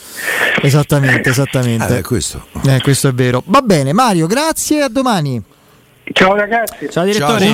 Esattamente, 0.63 1.29
esattamente. 1.31 1.99
Eh, 1.99 2.03
questo. 2.03 2.47
Eh, 2.67 2.81
questo 2.81 3.09
è 3.09 3.13
vero. 3.13 3.43
Va 3.47 3.63
bene, 3.63 3.93
Mario, 3.93 4.27
grazie, 4.27 4.83
a 4.83 4.89
domani. 4.89 5.43
Ciao 6.13 6.35
ragazzi. 6.37 6.89
Ciao 6.91 7.05
direttore. 7.05 7.39
Ciao. 7.39 7.49